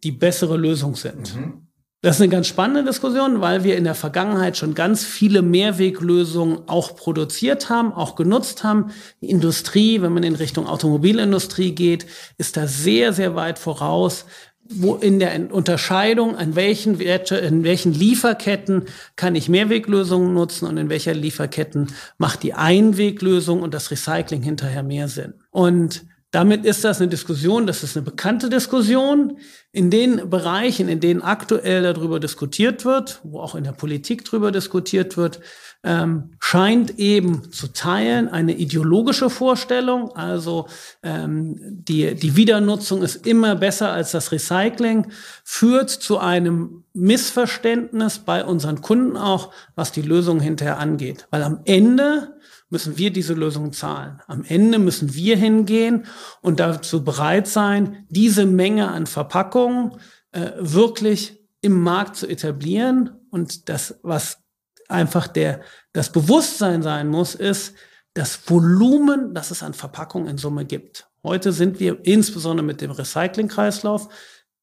[0.03, 1.33] die bessere Lösung sind.
[1.33, 1.67] Mhm.
[2.01, 6.67] Das ist eine ganz spannende Diskussion, weil wir in der Vergangenheit schon ganz viele Mehrweglösungen
[6.67, 8.91] auch produziert haben, auch genutzt haben.
[9.21, 12.05] Die Industrie, wenn man in Richtung Automobilindustrie geht,
[12.37, 14.25] ist da sehr, sehr weit voraus
[14.67, 18.85] wo in der Unterscheidung, an welchen Werte, in welchen Lieferketten
[19.15, 24.83] kann ich Mehrweglösungen nutzen und in welcher Lieferketten macht die Einweglösung und das Recycling hinterher
[24.83, 25.35] mehr Sinn.
[25.51, 29.37] Und damit ist das eine Diskussion, das ist eine bekannte Diskussion.
[29.71, 34.51] In den Bereichen, in denen aktuell darüber diskutiert wird, wo auch in der Politik darüber
[34.51, 35.39] diskutiert wird,
[35.85, 40.15] ähm, scheint eben zu teilen eine ideologische Vorstellung.
[40.15, 40.67] Also
[41.03, 45.07] ähm, die, die Wiedernutzung ist immer besser als das Recycling,
[45.43, 51.27] führt zu einem Missverständnis bei unseren Kunden auch, was die Lösung hinterher angeht.
[51.29, 52.35] Weil am Ende
[52.69, 54.21] müssen wir diese Lösung zahlen.
[54.25, 56.05] Am Ende müssen wir hingehen
[56.41, 59.91] und dazu bereit sein, diese Menge an Verpackungen
[60.31, 63.11] äh, wirklich im Markt zu etablieren.
[63.29, 64.44] Und das, was
[64.89, 65.61] einfach der,
[65.93, 67.73] das Bewusstsein sein muss, ist
[68.13, 71.07] das Volumen, das es an Verpackungen in Summe gibt.
[71.23, 74.09] Heute sind wir insbesondere mit dem Recyclingkreislauf,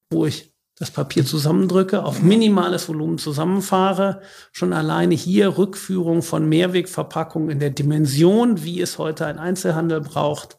[0.09, 4.21] wo ich das Papier zusammendrücke, auf minimales Volumen zusammenfahre,
[4.51, 10.57] schon alleine hier Rückführung von Mehrwegverpackungen in der Dimension, wie es heute ein Einzelhandel braucht,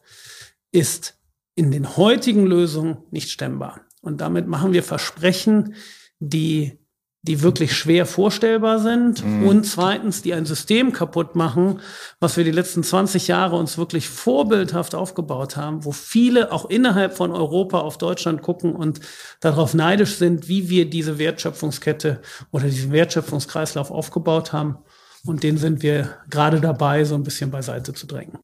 [0.71, 1.17] ist
[1.55, 3.81] in den heutigen Lösungen nicht stemmbar.
[4.01, 5.75] Und damit machen wir Versprechen,
[6.19, 6.79] die
[7.27, 9.47] die wirklich schwer vorstellbar sind mhm.
[9.47, 11.79] und zweitens, die ein System kaputt machen,
[12.19, 17.17] was wir die letzten 20 Jahre uns wirklich vorbildhaft aufgebaut haben, wo viele auch innerhalb
[17.17, 18.99] von Europa auf Deutschland gucken und
[19.39, 22.21] darauf neidisch sind, wie wir diese Wertschöpfungskette
[22.51, 24.77] oder diesen Wertschöpfungskreislauf aufgebaut haben.
[25.25, 28.37] Und den sind wir gerade dabei, so ein bisschen beiseite zu drängen.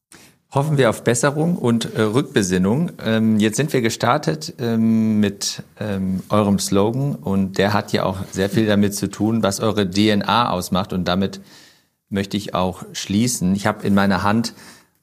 [0.53, 2.91] Hoffen wir auf Besserung und äh, Rückbesinnung.
[3.01, 8.17] Ähm, jetzt sind wir gestartet ähm, mit ähm, eurem Slogan und der hat ja auch
[8.31, 11.39] sehr viel damit zu tun, was eure DNA ausmacht und damit
[12.09, 13.55] möchte ich auch schließen.
[13.55, 14.53] Ich habe in meiner Hand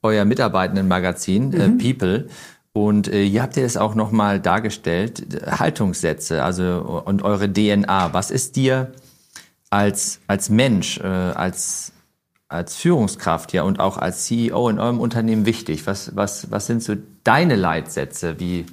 [0.02, 1.78] euer Mitarbeitendenmagazin äh, mhm.
[1.78, 2.28] People
[2.74, 8.12] und äh, hier habt ihr es auch nochmal dargestellt, Haltungssätze, also und eure DNA.
[8.12, 8.92] Was ist dir
[9.70, 11.92] als als Mensch, äh, als
[12.48, 15.86] als Führungskraft ja und auch als CEO in eurem Unternehmen wichtig?
[15.86, 18.40] Was, was, was sind so deine Leitsätze?
[18.40, 18.66] Wie,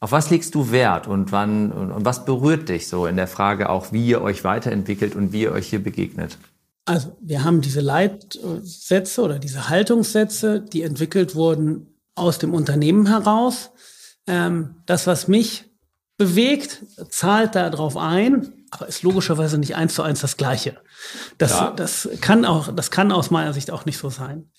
[0.00, 3.70] auf was legst du Wert und wann und, was berührt dich so in der Frage
[3.70, 6.38] auch, wie ihr euch weiterentwickelt und wie ihr euch hier begegnet?
[6.86, 13.70] Also wir haben diese Leitsätze oder diese Haltungssätze, die entwickelt wurden aus dem Unternehmen heraus.
[14.26, 15.64] Ähm, das, was mich
[16.18, 20.76] bewegt, zahlt darauf ein, aber ist logischerweise nicht eins zu eins das Gleiche.
[21.38, 21.70] Das, ja.
[21.70, 24.50] das kann auch, das kann aus meiner Sicht auch nicht so sein.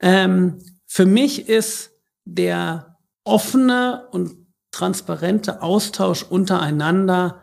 [0.00, 1.92] Ähm, für mich ist
[2.24, 7.42] der offene und transparente Austausch untereinander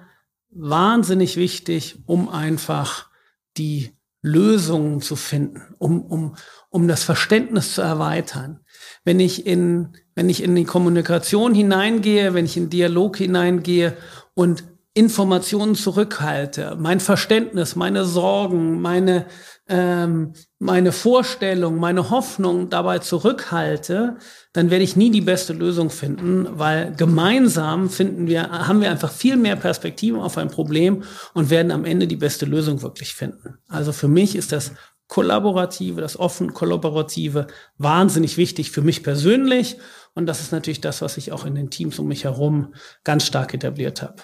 [0.49, 3.09] wahnsinnig wichtig, um einfach
[3.57, 6.35] die Lösungen zu finden, um, um,
[6.69, 8.61] um das Verständnis zu erweitern.
[9.03, 13.95] Wenn ich in, wenn ich in die Kommunikation hineingehe, wenn ich in Dialog hineingehe
[14.33, 14.63] und
[14.97, 19.25] Informationen zurückhalte, mein Verständnis, meine Sorgen, meine,
[19.67, 24.15] ähm, meine Vorstellung, meine Hoffnung dabei zurückhalte,
[24.53, 29.11] dann werde ich nie die beste Lösung finden, weil gemeinsam finden wir, haben wir einfach
[29.11, 33.57] viel mehr Perspektiven auf ein Problem und werden am Ende die beste Lösung wirklich finden.
[33.67, 34.71] Also für mich ist das
[35.07, 39.75] Kollaborative, das offen Kollaborative wahnsinnig wichtig für mich persönlich
[40.15, 43.25] und das ist natürlich das, was ich auch in den Teams um mich herum ganz
[43.25, 44.15] stark etabliert habe.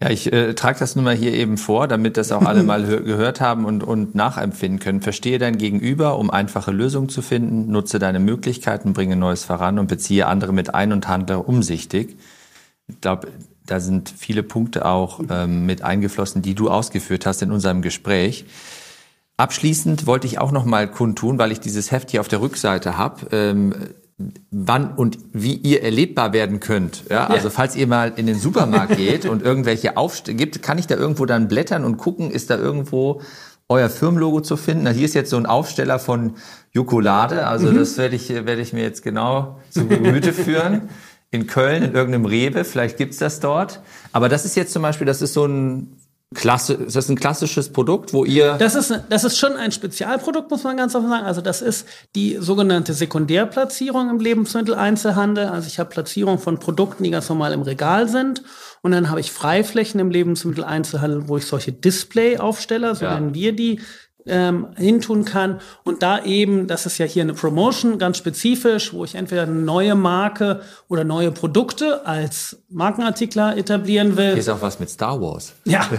[0.00, 2.84] Ja, ich äh, trage das nun mal hier eben vor, damit das auch alle mal
[2.84, 5.02] gehört haben und, und nachempfinden können.
[5.02, 9.88] Verstehe dein Gegenüber, um einfache Lösungen zu finden, nutze deine Möglichkeiten, bringe Neues voran und
[9.88, 12.16] beziehe andere mit ein und handle umsichtig.
[12.86, 13.26] Ich glaube,
[13.66, 18.44] da sind viele Punkte auch ähm, mit eingeflossen, die du ausgeführt hast in unserem Gespräch.
[19.38, 22.96] Abschließend wollte ich auch noch mal kundtun, weil ich dieses Heft hier auf der Rückseite
[22.96, 23.26] habe.
[23.32, 23.74] Ähm,
[24.50, 27.04] wann und wie ihr erlebbar werden könnt.
[27.10, 30.86] Ja, also falls ihr mal in den Supermarkt geht und irgendwelche Aufstände gibt, kann ich
[30.86, 33.20] da irgendwo dann blättern und gucken, ist da irgendwo
[33.68, 34.84] euer Firmenlogo zu finden?
[34.84, 36.34] Na, hier ist jetzt so ein Aufsteller von
[36.72, 37.78] Jokolade, also mhm.
[37.78, 40.88] das werde ich, werde ich mir jetzt genau zu Gemüte führen.
[41.30, 43.80] In Köln, in irgendeinem Rewe, vielleicht gibt's das dort.
[44.12, 45.96] Aber das ist jetzt zum Beispiel, das ist so ein
[46.34, 48.54] Klasse, ist das ein klassisches Produkt, wo ihr.
[48.54, 51.24] Das ist, das ist schon ein Spezialprodukt, muss man ganz offen sagen.
[51.24, 55.46] Also das ist die sogenannte Sekundärplatzierung im Lebensmitteleinzelhandel.
[55.46, 58.42] Also ich habe Platzierung von Produkten, die ganz normal im Regal sind.
[58.82, 63.14] Und dann habe ich Freiflächen im Lebensmitteleinzelhandel, wo ich solche Display-Aufsteller, so ja.
[63.14, 63.80] nennen wir die,
[64.26, 69.04] ähm, hintun kann und da eben, das ist ja hier eine Promotion, ganz spezifisch, wo
[69.04, 74.30] ich entweder eine neue Marke oder neue Produkte als Markenartikler etablieren will.
[74.30, 75.52] Hier ist auch was mit Star Wars.
[75.64, 75.86] Ja.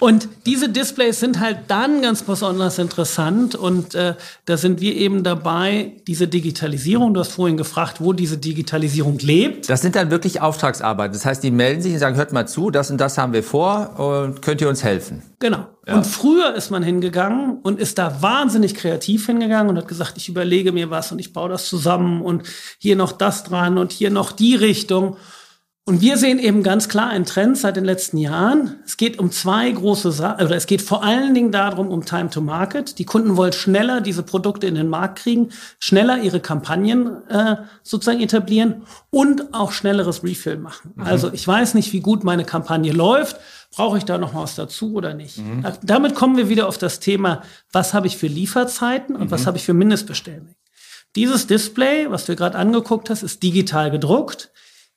[0.00, 4.14] Und diese Displays sind halt dann ganz besonders interessant und äh,
[4.44, 9.68] da sind wir eben dabei, diese Digitalisierung, du hast vorhin gefragt, wo diese Digitalisierung lebt.
[9.70, 11.12] Das sind dann wirklich Auftragsarbeiten.
[11.12, 13.42] Das heißt, die melden sich und sagen, hört mal zu, das und das haben wir
[13.42, 15.22] vor und könnt ihr uns helfen?
[15.38, 15.66] Genau.
[15.86, 15.96] Ja.
[15.96, 20.28] Und früher ist man hingegangen und ist da wahnsinnig kreativ hingegangen und hat gesagt, ich
[20.28, 22.42] überlege mir was und ich baue das zusammen und
[22.78, 25.16] hier noch das dran und hier noch die Richtung.
[25.86, 28.76] Und wir sehen eben ganz klar einen Trend seit den letzten Jahren.
[28.86, 32.30] Es geht um zwei große Sachen, oder es geht vor allen Dingen darum, um Time
[32.30, 32.98] to Market.
[32.98, 38.22] Die Kunden wollen schneller diese Produkte in den Markt kriegen, schneller ihre Kampagnen äh, sozusagen
[38.22, 40.94] etablieren und auch schnelleres Refill machen.
[40.96, 41.02] Mhm.
[41.02, 43.36] Also ich weiß nicht, wie gut meine Kampagne läuft.
[43.70, 45.36] Brauche ich da noch was dazu oder nicht?
[45.36, 45.66] Mhm.
[45.82, 49.30] Damit kommen wir wieder auf das Thema, was habe ich für Lieferzeiten und mhm.
[49.30, 50.54] was habe ich für Mindestbestellungen.
[51.14, 54.50] Dieses Display, was du gerade angeguckt hast, ist digital gedruckt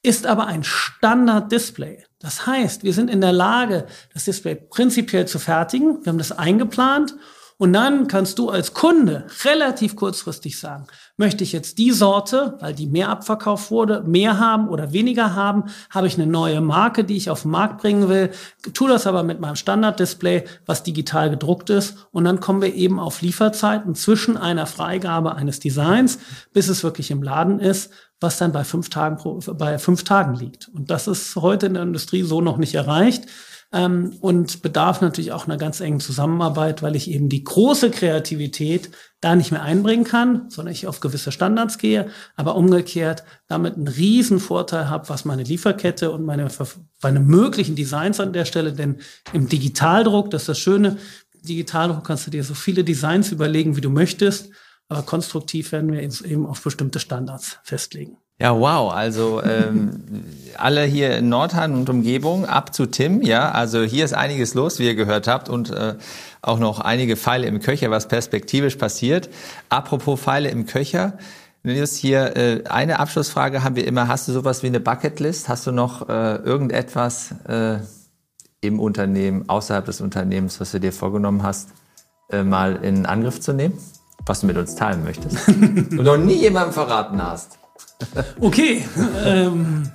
[0.03, 2.03] ist aber ein Standard-Display.
[2.19, 6.03] Das heißt, wir sind in der Lage, das Display prinzipiell zu fertigen.
[6.03, 7.15] Wir haben das eingeplant
[7.59, 10.85] und dann kannst du als Kunde relativ kurzfristig sagen,
[11.17, 15.63] möchte ich jetzt die Sorte, weil die mehr abverkauft wurde, mehr haben oder weniger haben,
[15.89, 18.29] habe ich eine neue Marke, die ich auf den Markt bringen will,
[18.73, 22.99] tu das aber mit meinem Standarddisplay, was digital gedruckt ist und dann kommen wir eben
[22.99, 26.19] auf Lieferzeiten zwischen einer Freigabe eines Designs,
[26.53, 30.35] bis es wirklich im Laden ist, was dann bei fünf Tagen pro, bei fünf Tagen
[30.35, 30.69] liegt.
[30.69, 33.25] Und das ist heute in der Industrie so noch nicht erreicht
[33.73, 38.91] ähm, und bedarf natürlich auch einer ganz engen Zusammenarbeit, weil ich eben die große Kreativität
[39.19, 43.87] da nicht mehr einbringen kann, sondern ich auf gewisse Standards gehe, aber umgekehrt damit einen
[43.87, 46.47] riesen Vorteil habe, was meine Lieferkette und meine,
[47.01, 48.97] meine möglichen Designs an der Stelle, denn
[49.33, 50.97] im Digitaldruck, das ist das Schöne,
[51.33, 54.49] Digitaldruck kannst du dir so viele Designs überlegen, wie du möchtest,
[54.89, 58.17] aber konstruktiv werden wir eben auf bestimmte Standards festlegen.
[58.39, 58.93] Ja, wow.
[58.93, 60.03] Also ähm,
[60.57, 63.21] alle hier in Nordheim und Umgebung ab zu Tim.
[63.23, 65.95] Ja, also hier ist einiges los, wie ihr gehört habt, und äh,
[66.41, 69.29] auch noch einige Pfeile im Köcher, was perspektivisch passiert.
[69.69, 71.17] Apropos Pfeile im Köcher.
[71.63, 74.07] Nils, hier äh, eine Abschlussfrage haben wir immer.
[74.07, 75.49] Hast du sowas wie eine Bucketlist?
[75.49, 77.79] Hast du noch äh, irgendetwas äh,
[78.61, 81.69] im Unternehmen, außerhalb des Unternehmens, was du dir vorgenommen hast,
[82.29, 83.77] äh, mal in Angriff zu nehmen?
[84.25, 85.47] Was du mit uns teilen möchtest?
[85.47, 87.57] und noch nie jemandem verraten hast.
[88.39, 88.85] Okay,
[89.25, 89.91] ähm,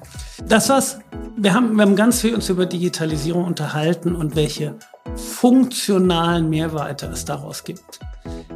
[0.48, 0.98] das was
[1.36, 4.74] wir haben, wir haben ganz viel uns über Digitalisierung unterhalten und welche
[5.16, 8.00] funktionalen Mehrwerte es daraus gibt.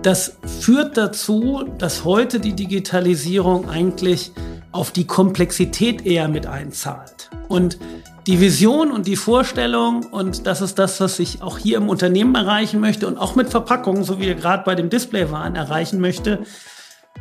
[0.03, 4.33] Das führt dazu, dass heute die Digitalisierung eigentlich
[4.73, 7.31] auf die Komplexität eher mit einzahlt.
[7.49, 7.79] Und
[8.27, 12.35] die Vision und die Vorstellung, und das ist das, was ich auch hier im Unternehmen
[12.35, 16.01] erreichen möchte und auch mit Verpackungen, so wie wir gerade bei dem Display waren, erreichen
[16.01, 16.41] möchte,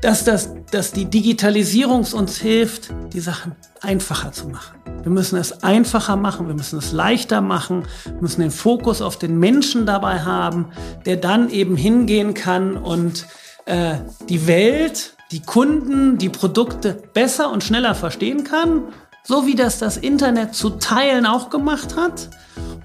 [0.06, 4.78] dass, das, dass die Digitalisierung uns hilft, die Sachen einfacher zu machen.
[5.02, 9.18] Wir müssen es einfacher machen, wir müssen es leichter machen, wir müssen den Fokus auf
[9.18, 10.68] den Menschen dabei haben,
[11.08, 13.26] der dann eben hingehen kann und
[13.66, 13.96] äh,
[14.30, 18.84] die Welt, die Kunden, die Produkte besser und schneller verstehen kann,
[19.26, 22.30] so wie das das Internet zu Teilen auch gemacht hat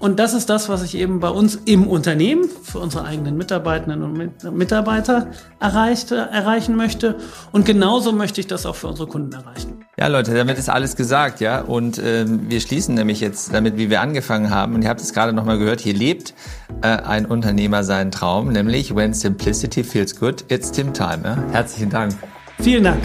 [0.01, 4.01] und das ist das, was ich eben bei uns im Unternehmen für unsere eigenen Mitarbeitenden
[4.01, 5.27] und Mitarbeiter
[5.59, 7.17] erreicht, erreichen möchte.
[7.51, 9.85] Und genauso möchte ich das auch für unsere Kunden erreichen.
[9.99, 11.61] Ja, Leute, damit ist alles gesagt, ja.
[11.61, 14.73] Und ähm, wir schließen nämlich jetzt damit, wie wir angefangen haben.
[14.73, 16.33] Und ihr habt es gerade nochmal gehört, hier lebt
[16.81, 21.21] äh, ein Unternehmer seinen Traum, nämlich When Simplicity Feels Good, it's Tim Time.
[21.23, 21.37] Ja?
[21.51, 22.15] Herzlichen Dank.
[22.59, 23.03] Vielen Dank.